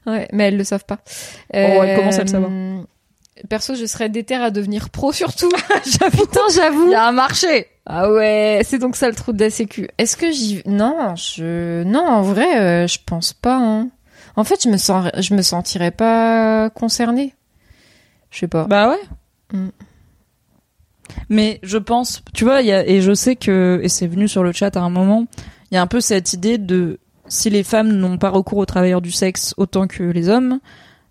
[0.07, 0.99] Ouais, mais elles le savent pas.
[1.05, 2.51] Oh, elles commencent à le savoir.
[3.49, 5.49] Perso, je serais déter à devenir pro surtout.
[5.83, 6.87] Putain, j'avoue.
[6.87, 7.67] Il y a un marché.
[7.85, 9.89] Ah ouais, c'est donc ça le trou de la sécu.
[9.97, 13.89] Est-ce que j'y Non, je non, en vrai, euh, je pense pas hein.
[14.35, 17.35] En fait, je me sens je me sentirais pas concernée.
[18.31, 18.65] Je sais pas.
[18.65, 19.57] Bah ouais.
[19.57, 19.69] Mm.
[21.29, 24.43] Mais je pense, tu vois, y a, et je sais que, et c'est venu sur
[24.43, 25.25] le chat à un moment,
[25.69, 28.65] il y a un peu cette idée de si les femmes n'ont pas recours aux
[28.65, 30.59] travailleurs du sexe autant que les hommes,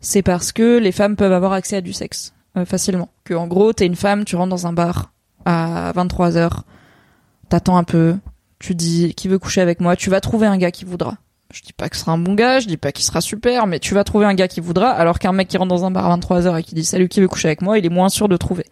[0.00, 3.10] c'est parce que les femmes peuvent avoir accès à du sexe euh, facilement.
[3.24, 5.12] Que en gros, t'es une femme, tu rentres dans un bar
[5.44, 6.50] à 23 h
[7.48, 8.16] t'attends un peu,
[8.58, 11.16] tu dis qui veut coucher avec moi, tu vas trouver un gars qui voudra.
[11.52, 13.66] Je dis pas que ce sera un bon gars, je dis pas qu'il sera super,
[13.66, 15.90] mais tu vas trouver un gars qui voudra, alors qu'un mec qui rentre dans un
[15.90, 18.08] bar à 23h et qui dit salut qui veut coucher avec moi, il est moins
[18.08, 18.64] sûr de trouver.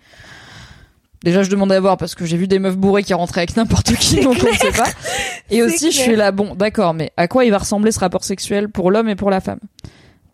[1.22, 3.54] Déjà, je demandais à voir parce que j'ai vu des meufs bourrées qui rentraient avec
[3.54, 4.88] n'importe qui, donc on ne sait pas.
[5.50, 6.06] Et aussi, je clair.
[6.06, 9.08] suis là, bon, d'accord, mais à quoi il va ressembler ce rapport sexuel pour l'homme
[9.10, 9.58] et pour la femme?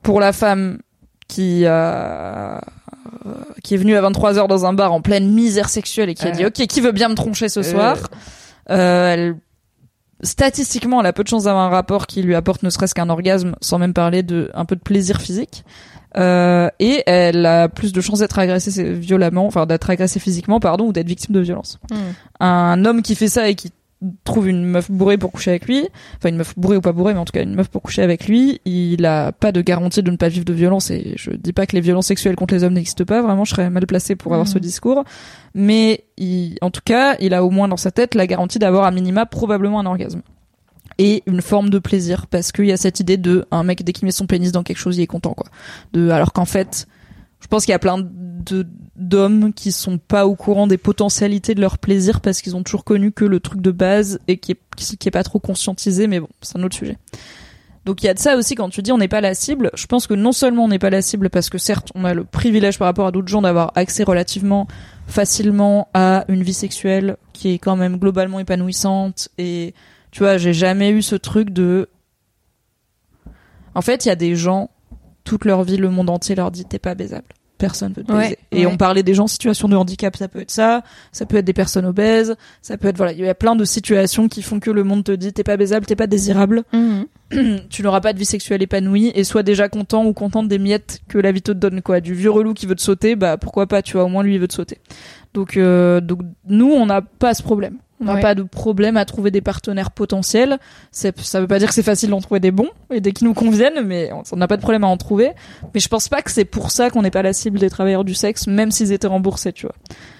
[0.02, 0.78] Pour la femme
[1.26, 2.58] qui euh,
[3.64, 6.28] qui est venue à 23 heures dans un bar en pleine misère sexuelle et qui
[6.28, 7.62] a dit ok, qui veut bien me troncher ce Euh.
[7.64, 7.96] soir
[8.70, 9.36] Euh, Elle
[10.22, 13.10] statistiquement, elle a peu de chances d'avoir un rapport qui lui apporte ne serait-ce qu'un
[13.10, 15.64] orgasme, sans même parler de un peu de plaisir physique.
[16.16, 20.86] Euh, et elle a plus de chances d'être agressée violemment, enfin d'être agressée physiquement, pardon,
[20.86, 21.78] ou d'être victime de violence.
[21.90, 22.44] Hmm.
[22.44, 23.70] Un homme qui fait ça et qui
[24.24, 27.14] trouve une meuf bourrée pour coucher avec lui, enfin une meuf bourrée ou pas bourrée,
[27.14, 30.02] mais en tout cas une meuf pour coucher avec lui, il a pas de garantie
[30.02, 30.90] de ne pas vivre de violence.
[30.90, 33.50] Et je dis pas que les violences sexuelles contre les hommes n'existent pas, vraiment, je
[33.50, 35.04] serais mal placé pour avoir ce discours.
[35.54, 38.84] Mais il, en tout cas, il a au moins dans sa tête la garantie d'avoir
[38.84, 40.22] à minima probablement un orgasme.
[40.98, 42.26] Et une forme de plaisir.
[42.26, 44.62] Parce qu'il y a cette idée de un mec dès qu'il met son pénis dans
[44.62, 45.46] quelque chose il est content quoi.
[45.92, 46.86] De alors qu'en fait
[47.46, 48.66] je pense qu'il y a plein de
[48.96, 52.84] d'hommes qui sont pas au courant des potentialités de leur plaisir parce qu'ils ont toujours
[52.84, 56.20] connu que le truc de base et qui est qui, est pas trop conscientisé mais
[56.20, 56.96] bon c'est un autre sujet
[57.84, 59.70] donc il y a de ça aussi quand tu dis on n'est pas la cible
[59.74, 62.14] je pense que non seulement on n'est pas la cible parce que certes on a
[62.14, 64.66] le privilège par rapport à d'autres gens d'avoir accès relativement
[65.06, 69.74] facilement à une vie sexuelle qui est quand même globalement épanouissante et
[70.16, 71.90] tu vois, j'ai jamais eu ce truc de.
[73.74, 74.70] En fait, il y a des gens,
[75.26, 77.26] toute leur vie, le monde entier leur dit t'es pas baisable.
[77.58, 78.28] Personne veut te baiser.
[78.28, 78.72] Ouais, et ouais.
[78.72, 81.44] on parlait des gens en situation de handicap, ça peut être ça, ça peut être
[81.46, 84.60] des personnes obèses, ça peut être voilà, il y a plein de situations qui font
[84.60, 87.06] que le monde te dit t'es pas baisable, t'es pas désirable, Mhm.
[87.70, 91.00] tu n'auras pas de vie sexuelle épanouie et sois déjà content ou contente des miettes
[91.08, 92.00] que la vie te donne quoi.
[92.02, 94.34] Du vieux relou qui veut te sauter, bah pourquoi pas, tu vois, au moins lui
[94.34, 94.78] il veut te sauter.
[95.32, 97.78] Donc euh, donc nous on n'a pas ce problème.
[98.00, 98.20] On n'a Ouais.
[98.20, 100.58] pas de problème à trouver des partenaires potentiels.
[100.90, 103.34] Ça veut pas dire que c'est facile d'en trouver des bons et des qui nous
[103.34, 105.32] conviennent, mais on n'a pas de problème à en trouver.
[105.74, 108.04] Mais je pense pas que c'est pour ça qu'on n'est pas la cible des travailleurs
[108.04, 109.74] du sexe, même s'ils étaient remboursés, tu vois.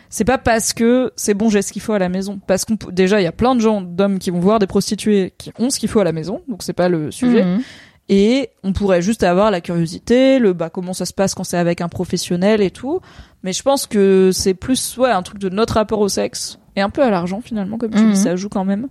[0.09, 2.39] C'est pas parce que c'est bon, j'ai ce qu'il faut à la maison.
[2.47, 5.35] Parce qu'on déjà, il y a plein de gens, d'hommes qui vont voir des prostituées
[5.37, 7.45] qui ont ce qu'il faut à la maison, donc c'est pas le sujet.
[7.45, 7.61] Mhm.
[8.09, 11.59] Et on pourrait juste avoir la curiosité, le bah comment ça se passe quand c'est
[11.59, 13.01] avec un professionnel et tout.
[13.43, 16.81] Mais je pense que c'est plus ouais un truc de notre rapport au sexe et
[16.83, 18.13] un peu à l'argent finalement comme tu Mhm.
[18.13, 18.89] dis ça joue quand même.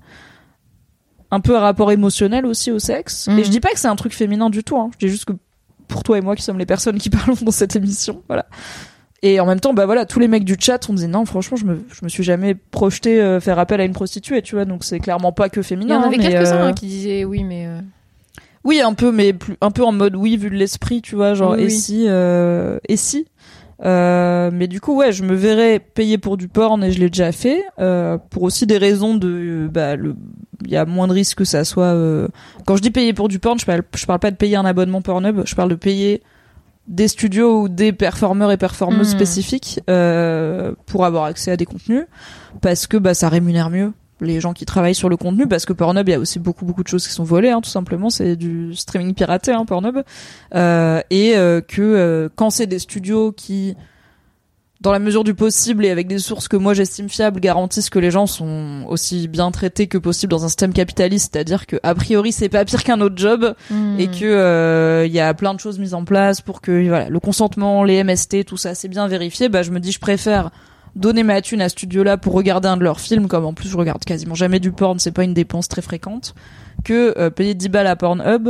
[1.31, 3.27] Un peu un rapport émotionnel aussi au sexe.
[3.27, 3.39] Mhm.
[3.39, 4.77] Et je dis pas que c'est un truc féminin du tout.
[4.77, 4.89] Hein.
[4.99, 5.33] Je dis juste que
[5.88, 8.45] pour toi et moi qui sommes les personnes qui parlons dans cette émission, voilà.
[9.23, 11.57] Et en même temps, bah voilà, tous les mecs du chat ont dit non, franchement,
[11.57, 14.65] je me, je me suis jamais projeté euh, faire appel à une prostituée, tu vois.
[14.65, 15.97] Donc c'est clairement pas que Il y féminin.
[15.99, 17.79] en avait quelques-uns euh, hein, qui disaient oui, mais euh,
[18.63, 21.33] oui, un peu, mais plus, un peu en mode oui, vu de l'esprit, tu vois,
[21.33, 21.71] genre Oui, et oui.
[21.71, 23.25] si, euh, et si.
[23.84, 27.09] Euh, mais du coup, ouais, je me verrais payer pour du porn et je l'ai
[27.09, 27.63] déjà fait.
[27.80, 30.15] Euh, pour aussi des raisons de, bah, le,
[30.63, 31.86] il y a moins de risques que ça soit.
[31.93, 32.28] euh,
[32.65, 34.65] Quand je dis payer pour du porn, je parle, je parle pas de payer un
[34.65, 36.23] abonnement Pornhub, je parle de payer
[36.88, 39.15] des studios ou des performeurs et performeuses Mhm.
[39.17, 42.05] spécifiques euh, pour avoir accès à des contenus,
[42.61, 43.91] parce que bah ça rémunère mieux
[44.22, 46.66] les gens qui travaillent sur le contenu parce que Pornhub il y a aussi beaucoup
[46.66, 50.03] beaucoup de choses qui sont volées hein, tout simplement c'est du streaming piraté hein, Pornhub
[50.53, 53.76] euh, et euh, que euh, quand c'est des studios qui
[54.82, 57.99] dans la mesure du possible et avec des sources que moi j'estime fiables garantissent que
[57.99, 61.95] les gens sont aussi bien traités que possible dans un système capitaliste c'est-à-dire que a
[61.95, 63.99] priori c'est pas pire qu'un autre job Hmm.
[63.99, 67.09] et que euh, il y a plein de choses mises en place pour que voilà
[67.09, 70.51] le consentement les MST tout ça c'est bien vérifié bah je me dis je préfère
[70.95, 73.53] donner ma thune à ce studio là pour regarder un de leurs films comme en
[73.53, 76.33] plus je regarde quasiment jamais du porn c'est pas une dépense très fréquente
[76.83, 78.49] que euh, payer 10 balles à Pornhub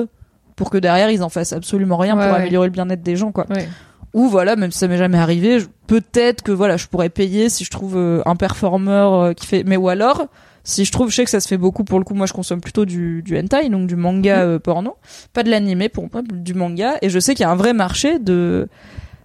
[0.55, 2.39] pour que derrière ils en fassent absolument rien Ouais, pour ouais.
[2.41, 3.67] améliorer le bien-être des gens quoi Ouais.
[4.13, 7.63] ou voilà même si ça m'est jamais arrivé peut-être que voilà je pourrais payer si
[7.63, 10.27] je trouve euh, un performeur euh, qui fait mais ou alors
[10.63, 12.33] si je trouve je sais que ça se fait beaucoup pour le coup moi je
[12.33, 14.95] consomme plutôt du du hentai donc du manga euh, porno
[15.33, 17.73] pas de l'animé pour moi du manga et je sais qu'il y a un vrai
[17.73, 18.67] marché de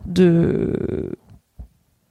[0.07, 1.13] de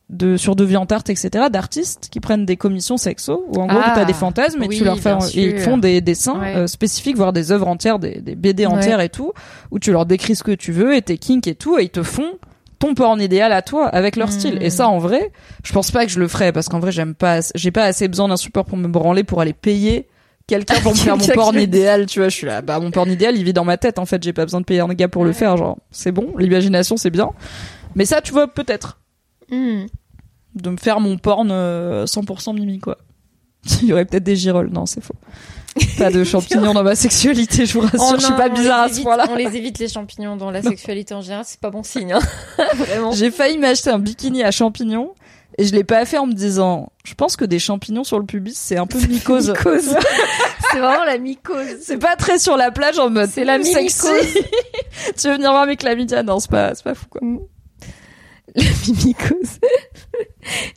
[0.09, 4.05] de sur DeviantArt etc d'artistes qui prennent des commissions sexo où en gros Ah, t'as
[4.05, 6.55] des fantasmes et oui, tu leur fais et ils font des dessins Ouais.
[6.55, 8.73] euh, spécifiques voire des œuvres entières des, des BD Ouais.
[8.73, 9.33] entières et tout
[9.69, 11.89] où tu leur décris ce que tu veux et tes kinks et tout et ils
[11.89, 12.31] te font
[12.79, 14.57] ton porn idéal à toi avec leur style.
[14.61, 15.31] Et ça en vrai
[15.63, 18.07] je pense pas que je le ferais parce qu'en vrai j'aime pas j'ai pas assez
[18.07, 20.07] besoin d'un support pour me branler pour aller payer
[20.47, 23.11] quelqu'un pour me faire mon porn idéal tu vois je suis là bah mon porn
[23.11, 25.07] idéal il vit dans ma tête en fait j'ai pas besoin de payer un gars
[25.07, 27.29] pour le faire genre c'est bon l'imagination c'est bien.
[27.95, 28.98] Mais ça tu vois peut-être
[29.51, 29.85] Hmm.
[30.55, 32.97] de me faire mon porn euh, 100% mimi quoi
[33.81, 35.15] il y aurait peut-être des girolles non c'est faux
[35.97, 38.87] pas de champignons dans ma sexualité je vous rassure Oh je suis pas bizarre à
[38.89, 41.59] ce évite- point là On les évite les champignons dans la sexualité en général, c'est
[41.59, 42.13] pas bon signe.
[42.13, 42.19] Hein.
[42.75, 43.11] Vraiment.
[43.11, 45.13] J'ai failli m'acheter un bikini à champignons
[45.57, 48.25] et je l'ai pas fait en me disant je pense que des champignons sur le
[48.25, 49.49] pubis c'est un peu mycose.
[49.49, 49.95] Mycose.
[50.71, 51.77] c'est vraiment la mycose.
[51.81, 54.07] c'est pas très sur la plage en mode C'est la sexy.
[54.07, 54.43] mimicose.
[55.21, 57.21] tu veux venir voir mes chlamydia non c'est pas c'est pas fou quoi.
[58.59, 59.59] La mimicose.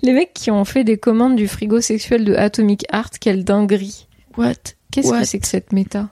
[0.02, 4.06] Les mecs qui ont fait des commandes du frigo sexuel de Atomic Art, quelle dinguerie.
[4.36, 4.54] What?
[4.90, 5.20] Qu'est-ce What?
[5.20, 6.08] que c'est que cette méta?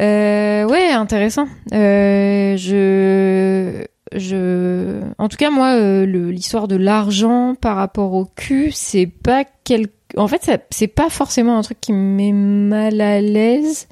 [0.00, 1.46] Euh, Ouais, intéressant.
[1.72, 3.84] Euh, je,
[4.14, 9.44] je, en tout cas moi, euh, l'histoire de l'argent par rapport au cul, c'est pas
[9.64, 9.86] quel,
[10.16, 13.88] en fait, c'est pas forcément un truc qui me met mal à l'aise.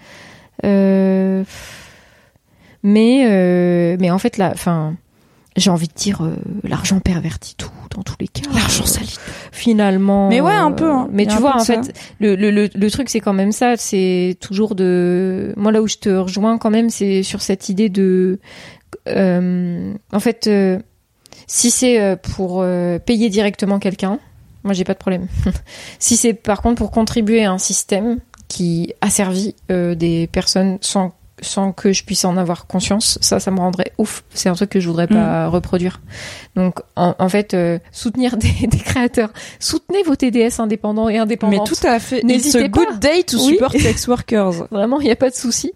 [2.84, 4.96] Mais, mais en fait là, enfin
[5.57, 6.34] j'ai envie de dire euh,
[6.64, 8.42] l'argent pervertit tout dans tous les cas.
[8.55, 9.16] L'argent Euh, salit.
[9.53, 10.28] Finalement.
[10.28, 11.09] Mais ouais, un peu, hein.
[11.12, 13.76] Mais tu vois, en fait, le, le, le, le truc c'est quand même ça.
[13.76, 15.53] C'est toujours de.
[15.57, 18.38] Moi là où je te rejoins quand même, c'est sur cette idée de.
[19.09, 20.78] euh, en fait, euh,
[21.46, 24.18] si c'est euh, pour euh, payer directement quelqu'un,
[24.64, 25.26] moi j'ai pas de problème.
[25.98, 31.12] si c'est par contre pour contribuer à un système qui asservit euh, des personnes sans
[31.43, 34.24] sans que je puisse en avoir conscience, ça, ça me rendrait ouf.
[34.32, 36.01] C'est un truc que je voudrais pas reproduire.
[36.57, 39.30] Donc, en, en fait, euh, soutenir des, des créateurs,
[39.61, 41.68] soutenez vos TDS indépendants et Mais indépendantes.
[41.68, 42.22] tout à fait.
[42.24, 42.95] N'hésitez a good pas.
[42.97, 43.53] day to Oui.
[43.55, 44.66] support sex workers.
[44.70, 45.72] Vraiment, il n'y a pas de souci.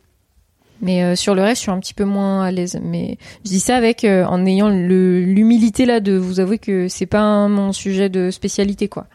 [0.82, 2.78] Mais euh, sur le reste, je suis un petit peu moins à l'aise.
[2.82, 7.06] Mais je dis ça avec euh, en ayant l'humilité là de vous avouer que c'est
[7.06, 9.06] pas un- mon sujet de spécialité quoi.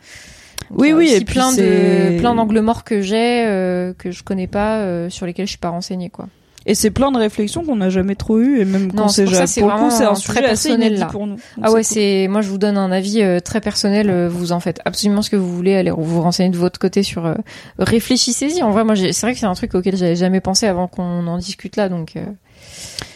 [0.72, 4.24] Donc, Oui, oui, et puis plein de plein d'angles morts que j'ai euh, que je
[4.24, 6.30] connais pas euh, sur lesquels je suis pas renseignée quoi.
[6.68, 9.32] Et c'est plein de réflexions qu'on n'a jamais trop eues et même qu'on c'est sait
[9.34, 9.48] jamais.
[9.48, 11.08] c'est Pour le coup, vraiment c'est un très sujet assez personnel, inédit là.
[11.08, 11.38] pour nous.
[11.64, 14.10] Ah ouais, c'est moi je vous donne un avis euh, très personnel.
[14.12, 15.74] euh, vous en faites absolument ce que vous voulez.
[15.76, 17.26] Allez vous renseigner de votre côté sur.
[17.26, 17.34] euh,
[17.80, 18.62] réfléchissez-y.
[18.64, 20.88] En vrai, moi j'ai- c'est vrai que c'est un truc auquel j'avais jamais pensé avant
[20.88, 21.90] qu'on en discute là.
[21.90, 22.24] Donc euh,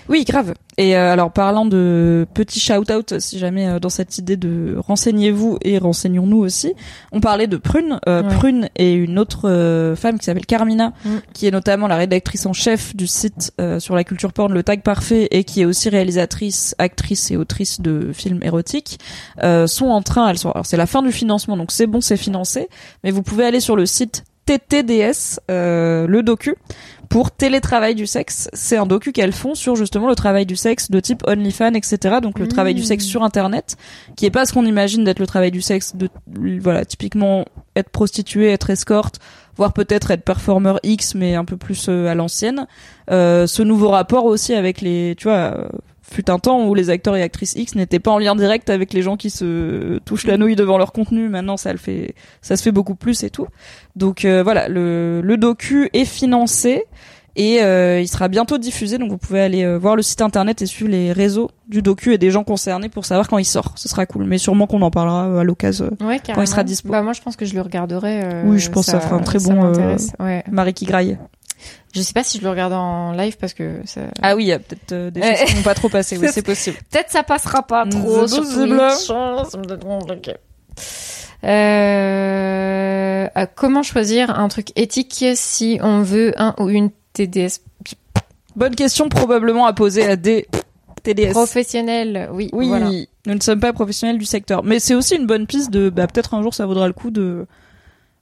[0.08, 0.54] Oui, grave.
[0.78, 5.58] Et euh, alors parlant de petits shout-out, si jamais euh, dans cette idée de renseignez-vous
[5.64, 6.74] et renseignons-nous aussi,
[7.12, 8.00] on parlait de Prune.
[8.08, 8.36] Euh, Ouais.
[8.36, 11.10] Prune et une autre euh, femme qui s'appelle Carmina, Mm.
[11.34, 14.62] qui est notamment la rédactrice en chef du site euh, sur la culture porn Le
[14.62, 19.00] Tag Parfait et qui est aussi réalisatrice, actrice et autrice de films érotiques,
[19.42, 22.00] euh, sont en train, elles sont, alors c'est la fin du financement, donc c'est bon,
[22.00, 22.70] c'est financé,
[23.04, 26.56] mais vous pouvez aller sur le site TTDS, euh, le docu,
[27.10, 28.50] pour télétravail du sexe.
[28.54, 32.18] C'est un docu qu'elles font sur justement le travail du sexe de type OnlyFans, etc.
[32.22, 32.50] Donc le Mmh.
[32.50, 33.76] travail du sexe sur Internet,
[34.16, 36.10] qui est pas ce qu'on imagine d'être le travail du sexe de,
[36.60, 39.20] voilà, typiquement être prostituée, être escorte,
[39.56, 42.68] voire peut-être être performeur X, mais un peu plus euh, à l'ancienne.
[43.12, 45.68] Euh, ce nouveau rapport aussi avec les, tu vois, euh,
[46.10, 48.94] fut un temps où les acteurs et actrices X n'étaient pas en lien direct avec
[48.94, 51.30] les gens qui se touchent la nouille devant leur contenu.
[51.30, 53.48] Maintenant, ça le fait, ça se fait beaucoup plus et tout.
[53.96, 56.84] Donc euh, voilà, le, le docu est financé
[57.38, 60.62] Et euh, il sera bientôt diffusé, donc vous pouvez aller euh, voir le site internet
[60.62, 63.74] et suivre les réseaux du docu et des gens concernés pour savoir quand il sort.
[63.76, 65.90] Ce sera cool, mais sûrement qu'on en parlera euh, à l'occasion.
[66.00, 66.44] Ouais, carrément.
[66.44, 66.88] il sera dispo.
[66.90, 68.22] Bah moi je pense que je le regarderai.
[68.24, 69.74] euh, Oui, je pense que ça fera un très bon.
[70.20, 70.44] Ouais.
[70.50, 71.18] Marie qui graille.
[71.96, 74.02] Je sais pas si je le regarde en live parce que ça...
[74.22, 76.18] Ah oui, il y a peut-être euh, des choses qui vont pas trop passer.
[76.18, 76.78] Oui, c'est possible.
[76.92, 79.10] peut-être ça passera pas trop sur Twitch.
[81.46, 87.60] Euh, euh, comment choisir un truc éthique si on veut un ou une TDS
[88.56, 90.48] Bonne question probablement à poser à des
[91.04, 91.32] TDS.
[91.32, 92.90] professionnelle Oui, Oui, voilà.
[93.26, 96.08] nous ne sommes pas professionnels du secteur, mais c'est aussi une bonne piste de bah,
[96.08, 97.46] peut-être un jour ça vaudra le coup de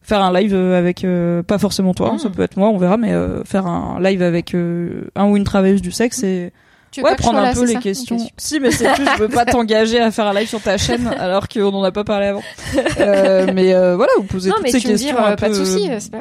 [0.03, 2.19] faire un live euh, avec euh, pas forcément toi, hein, Mm.
[2.19, 5.37] ça peut être moi, on verra, mais euh, faire un live avec euh, un ou
[5.37, 6.51] une travailleuse du sexe et
[6.91, 8.17] Tu ouais prendre un là, peu les ça questions.
[8.37, 11.07] Si, mais c'est plus je veux pas t'engager à faire un live sur ta chaîne
[11.19, 12.43] alors qu'on en a pas parlé avant.
[12.99, 15.49] Euh, mais euh, voilà, vous posez Non, toutes mais ces tu questions un euh, pas
[15.49, 16.19] de peu, souci, euh, c'est pas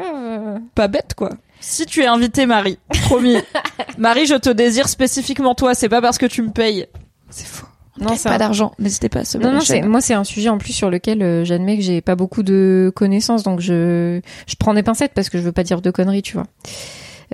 [0.74, 1.30] pas bête quoi.
[1.60, 3.36] Si tu es invité Marie, promis.
[3.98, 6.86] Marie, je te désire spécifiquement toi, c'est pas parce que tu me payes.
[7.30, 7.66] C'est faux.
[8.00, 10.24] Non, c'est pas un- d'argent, n'hésitez pas à se Non, non, c'est, moi, c'est un
[10.24, 14.20] sujet en plus sur lequel euh, j'admets que j'ai pas beaucoup de connaissances, donc je,
[14.46, 16.46] je prends des pincettes parce que je veux pas dire de conneries, tu vois.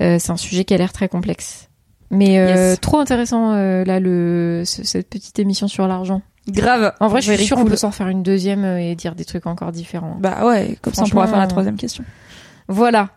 [0.01, 1.69] Euh, c'est un sujet qui a l'air très complexe.
[2.11, 2.81] Mais euh, Yes.
[2.81, 6.23] trop intéressant, euh, là, le, ce- cette petite émission sur l'argent.
[6.49, 6.93] grave.
[7.01, 9.25] En vrai, je suis sûre qu'on peut s'en faire une deuxième euh, et dire des
[9.27, 10.17] trucs encore différents.
[10.19, 12.05] Bah ouais, comme ça on pourra faire la euh, troisième question.
[12.69, 13.11] Voilà.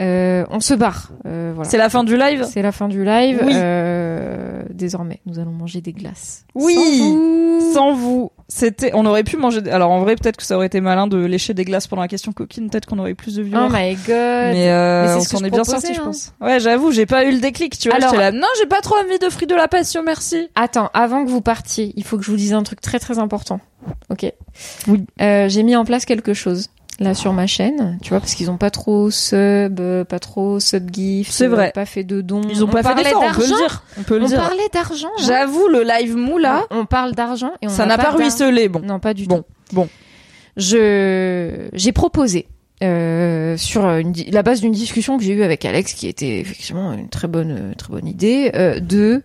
[0.00, 1.10] Euh, on se barre.
[1.26, 1.68] Euh, voilà.
[1.68, 3.42] C'est la fin du live C'est la fin du live.
[3.44, 3.52] Oui.
[3.54, 6.44] Euh, désormais, nous allons manger des glaces.
[6.54, 6.74] Oui.
[6.74, 7.72] Sans vous.
[7.74, 9.60] Sans vous, c'était, on aurait pu manger.
[9.70, 12.08] Alors en vrai, peut-être que ça aurait été malin de lécher des glaces pendant la
[12.08, 12.68] question coquine.
[12.70, 13.66] Peut-être qu'on aurait eu plus de viewers.
[13.66, 14.06] Oh my god.
[14.08, 16.04] mais, Mais c'est on s'en est bien sorti, je hein.
[16.04, 16.32] pense.
[16.40, 17.78] Ouais, j'avoue, j'ai pas eu le déclic.
[17.78, 18.32] Tu vois, Alors- là.
[18.32, 20.48] Non, j'ai pas trop envie de fruits de la passion, merci.
[20.54, 23.18] Attends, avant que vous partiez, il faut que je vous dise un truc très très
[23.18, 23.60] important.
[24.10, 24.30] Ok.
[24.88, 25.04] Oui.
[25.18, 26.68] J'ai mis en place quelque chose
[27.00, 29.36] là sur ma chaîne, tu vois, parce qu'ils ont pas trop sub,
[29.80, 31.72] euh, pas trop sub gift, C'est vrai.
[31.74, 32.42] pas fait de dons.
[32.48, 33.56] Ils ont On pas fait d'effort, on peut le d'argent.
[33.56, 33.84] dire.
[33.98, 34.38] On peut le On dire.
[34.38, 35.08] parlait d'argent.
[35.18, 35.22] hein.
[35.26, 38.18] J'avoue, le live mou là, On parle d'argent et on ça n'a pas d'argent.
[38.18, 38.68] ruisselé.
[38.68, 38.80] Bon.
[38.80, 39.44] Non, pas du Bon, tout.
[39.72, 39.88] bon.
[40.56, 42.46] Je j'ai proposé
[42.82, 46.92] euh, sur une la base d'une discussion que j'ai eue avec Alex, qui était effectivement
[46.92, 49.22] une très bonne euh, très bonne idée, euh, de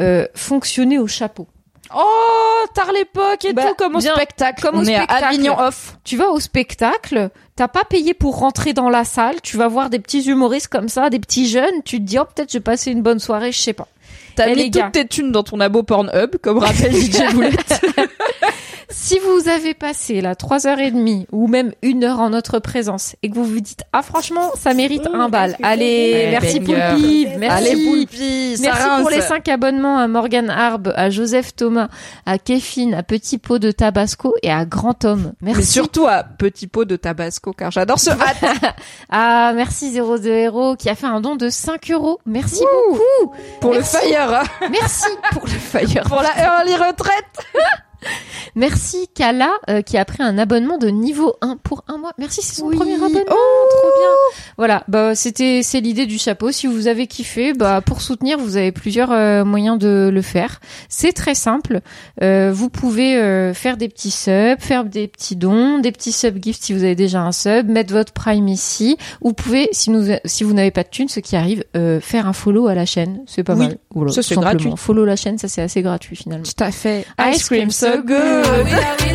[0.00, 1.48] euh, fonctionner au chapeau.
[1.94, 4.62] Oh, tard l'époque et Bah, tout, comme au bien, spectacle.
[4.62, 5.24] comme on au est spectacle.
[5.24, 5.96] à Avignon off.
[6.04, 9.88] Tu vas au spectacle, t'as pas payé pour rentrer dans la salle, tu vas voir
[9.90, 12.62] des petits humoristes comme ça, des petits jeunes, tu te dis oh peut-être je vais
[12.62, 13.86] passer une bonne soirée, je sais pas.
[14.34, 14.82] T'as Eh, mis gars.
[14.84, 17.80] toutes tes thunes dans ton abo Pornhub, comme rappelle DJ Boulette.
[18.98, 22.58] Si vous avez passé la trois heures et demie ou même une heure en notre
[22.58, 26.60] présence et que vous vous dites ah franchement ça mérite un bal, allez Ouais, merci.
[26.60, 27.68] Poulpi, merci.
[27.68, 31.88] Allez, Poulpi, Merci pour les 5 abonnements à Morgan Harb, à Joseph Thomas,
[32.24, 35.34] à Kéfine, à Petit Pot de Tabasco et à Grand Tom.
[35.42, 35.58] Merci.
[35.60, 38.16] Mais surtout à Petit Pot de Tabasco, car j'adore ce hat.
[39.10, 42.18] Ah, merci 02 Héros qui a fait un don de 5 euros.
[42.26, 43.34] Merci beaucoup.
[43.60, 44.42] Pour le fire.
[44.70, 46.02] Merci pour le fire.
[46.04, 47.24] Pour la early retraite.
[48.54, 52.12] Merci Kala euh, qui a pris un abonnement de niveau 1 pour un mois.
[52.18, 52.76] Merci, c'est son Oui.
[52.76, 53.20] premier abonnement.
[53.30, 53.34] Oh.
[53.70, 54.10] Trop bien.
[54.56, 56.52] Voilà, bah c'était c'est l'idée du chapeau.
[56.52, 60.60] Si vous avez kiffé, bah pour soutenir, vous avez plusieurs euh, moyens de le faire.
[60.88, 61.80] C'est très simple.
[62.22, 63.16] Euh, vous pouvez
[63.54, 66.94] faire des petits subs, faire des petits dons, des petits sub gifts si vous avez
[66.94, 68.96] déjà un sub, mettre votre prime ici.
[69.20, 71.64] Vous pouvez, si nous si vous n'avez pas de thunes, ce qui arrive,
[72.00, 73.22] faire un follow à la chaîne.
[73.26, 73.78] C'est pas Oui, mal.
[73.90, 74.70] Voilà, ça, c'est gratuit.
[74.76, 76.44] Follow la chaîne, ça c'est assez gratuit finalement.
[76.44, 77.04] Tout à fait.
[77.32, 78.66] Ice cream so good.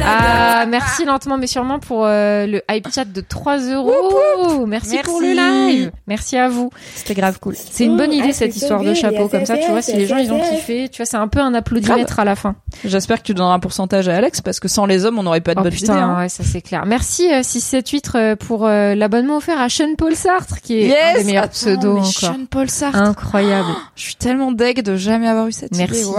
[0.04, 4.66] Ah, merci lentement mais sûrement pour euh, le hype chat de 3 euros.
[4.66, 5.10] Merci, Merci.
[5.10, 5.92] pour le live.
[6.08, 6.70] Merci à vous.
[6.96, 7.56] C'était grave cool.
[7.56, 9.58] C'est une bonne idée cette histoire de chapeau comme ça.
[9.58, 12.20] Tu vois, si les gens ils ont kiffé, tu vois, c'est un peu un applaudimètre
[12.20, 12.56] à la fin.
[12.86, 15.42] J'espère que tu donneras un pourcentage à Alex, parce que sans les hommes, on n'aurait
[15.42, 16.02] pas de Oh bonnes putain, idées.
[16.02, 16.18] hein.
[16.18, 16.86] ouais, ça c'est clair.
[16.86, 21.16] Merci euh, 678 euh, pour euh, l'abonnement offert à Sean Paul Sartre qui est Yes
[21.16, 22.06] un des meilleurs Attends, pseudos encore.
[22.12, 22.98] Sean Paul Sartre.
[23.00, 23.70] Incroyable.
[23.96, 26.02] Je suis tellement deg de jamais avoir eu cette Merci.
[26.02, 26.12] idée.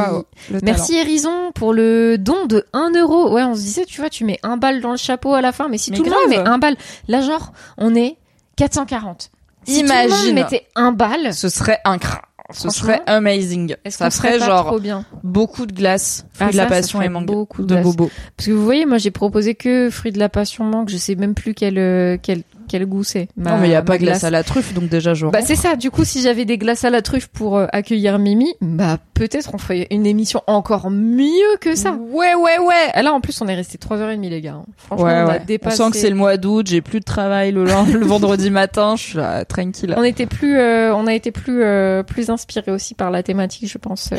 [0.52, 3.32] Le Merci Hérison pour le don de 1 euro.
[3.32, 5.52] Ouais, on se disait, tu vois, tu mets un bal dans le chapeau à la
[5.52, 6.76] fin, mais si Mais tout le monde met un bal,
[7.08, 8.16] là genre, on est
[8.56, 9.30] 440.
[9.64, 10.26] Si tout le Imagine.
[10.26, 11.32] monde mettait un bal, talent.
[11.32, 12.26] Ce serait incroyable.
[12.54, 13.76] Ce serait amazing.
[13.88, 15.06] Ça serait genre trop bien?
[15.22, 17.74] beaucoup de glace, fruits Ah, de la ça, ça passion et mangue beaucoup de de
[17.76, 17.84] glace.
[17.84, 18.10] bobo.
[18.36, 21.14] Parce que vous voyez, moi j'ai proposé que fruits de la passion mangue, je sais
[21.14, 23.28] même plus quel euh, quel quel goût c'est.
[23.36, 25.40] non, mais il y a pas de glace à la truffe, donc déjà, je Bah
[25.42, 28.54] c'est ça, du coup si j'avais des glaces à la truffe pour euh, accueillir Mimi,
[28.62, 31.92] bah peut-être on ferait une émission encore mieux que ça.
[31.92, 32.90] Ouais, ouais, ouais.
[32.98, 34.54] Et là en plus on est resté 3h30 les gars.
[34.54, 34.64] hein.
[34.78, 35.38] Franchement Ouais, on a ouais.
[35.42, 35.76] On dépassé.
[35.76, 37.64] sent que c'est le mois d'août, j'ai plus de travail le,
[38.04, 39.94] vendredi matin, je suis là, tranquille.
[39.96, 43.68] On était plus, euh, on a été plus, euh, plus inspiré aussi par la thématique,
[43.70, 44.08] je pense.
[44.12, 44.16] Euh,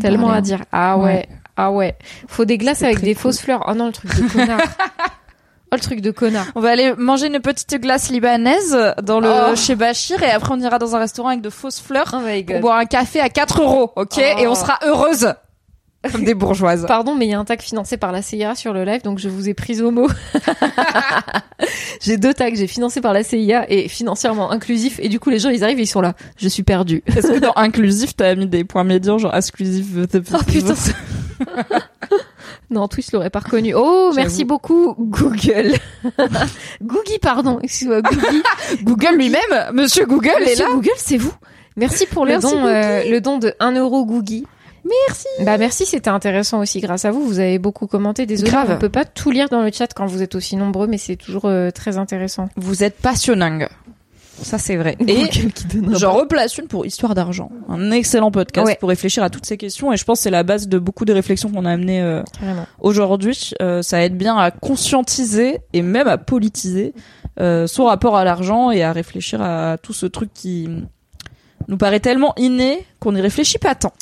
[0.00, 0.40] tellement parlé, à hein.
[0.40, 0.64] dire.
[0.72, 1.28] Ah ouais, Ouais.
[1.56, 1.96] ah ouais.
[2.28, 3.22] Faut des glaces avec des cool.
[3.22, 3.64] fausses fleurs.
[3.68, 4.60] Oh non, le truc de connard.
[5.72, 6.46] Oh, le truc de connard.
[6.56, 9.56] On va aller manger une petite glace libanaise dans le Oh.
[9.56, 12.60] chez Bachir et après on ira dans un restaurant avec de fausses fleurs Oh pour
[12.60, 14.14] boire un café à 4 euros, ok?
[14.18, 14.38] Oh.
[14.40, 15.32] Et on sera heureuse
[16.10, 16.86] comme des bourgeoises.
[16.88, 19.18] Pardon, mais il y a un tag financé par la CIA sur le live, donc
[19.18, 20.08] je vous ai prise au mot.
[22.00, 25.38] j'ai deux tags, j'ai financé par la CIA et financièrement inclusif, et du coup les
[25.38, 26.14] gens ils arrivent et ils sont là.
[26.38, 27.02] Je suis perdu.
[27.06, 29.86] Est-ce que dans inclusif t'as mis des points médians genre exclusif
[30.32, 30.74] Oh putain.
[32.70, 33.74] non, Twist l'aurait pas reconnu.
[33.74, 35.74] Oh, merci beaucoup Google.
[36.82, 37.58] Googie, pardon.
[37.62, 38.42] Excuse-moi, Googie.
[38.82, 40.70] Google lui-même, Monsieur Google est Monsieur là.
[40.74, 41.34] Google, c'est vous.
[41.76, 44.46] Merci pour le Merci, don, euh, le don de 1 euro Googie.
[44.84, 45.26] Merci.
[45.44, 47.22] Bah merci, c'était intéressant aussi grâce à vous.
[47.22, 48.24] Vous avez beaucoup commenté.
[48.26, 48.70] Désolé, Grave.
[48.72, 51.16] on peut pas tout lire dans le chat quand vous êtes aussi nombreux, mais c'est
[51.16, 52.48] toujours euh, très intéressant.
[52.56, 53.66] Vous êtes passionnant.
[54.42, 54.96] Ça c'est vrai.
[55.06, 57.50] Et un J'en replace une pour Histoire d'argent.
[57.68, 58.76] Un excellent podcast Ouais.
[58.80, 61.04] pour réfléchir à toutes ces questions et je pense que c'est la base de beaucoup
[61.04, 62.22] des réflexions qu'on a amenées euh,
[62.80, 63.52] aujourd'hui.
[63.60, 66.94] Euh, ça aide bien à conscientiser et même à politiser
[67.38, 70.68] euh, son rapport à l'argent et à réfléchir à tout ce truc qui
[71.68, 73.92] nous paraît tellement inné qu'on n'y réfléchit pas tant.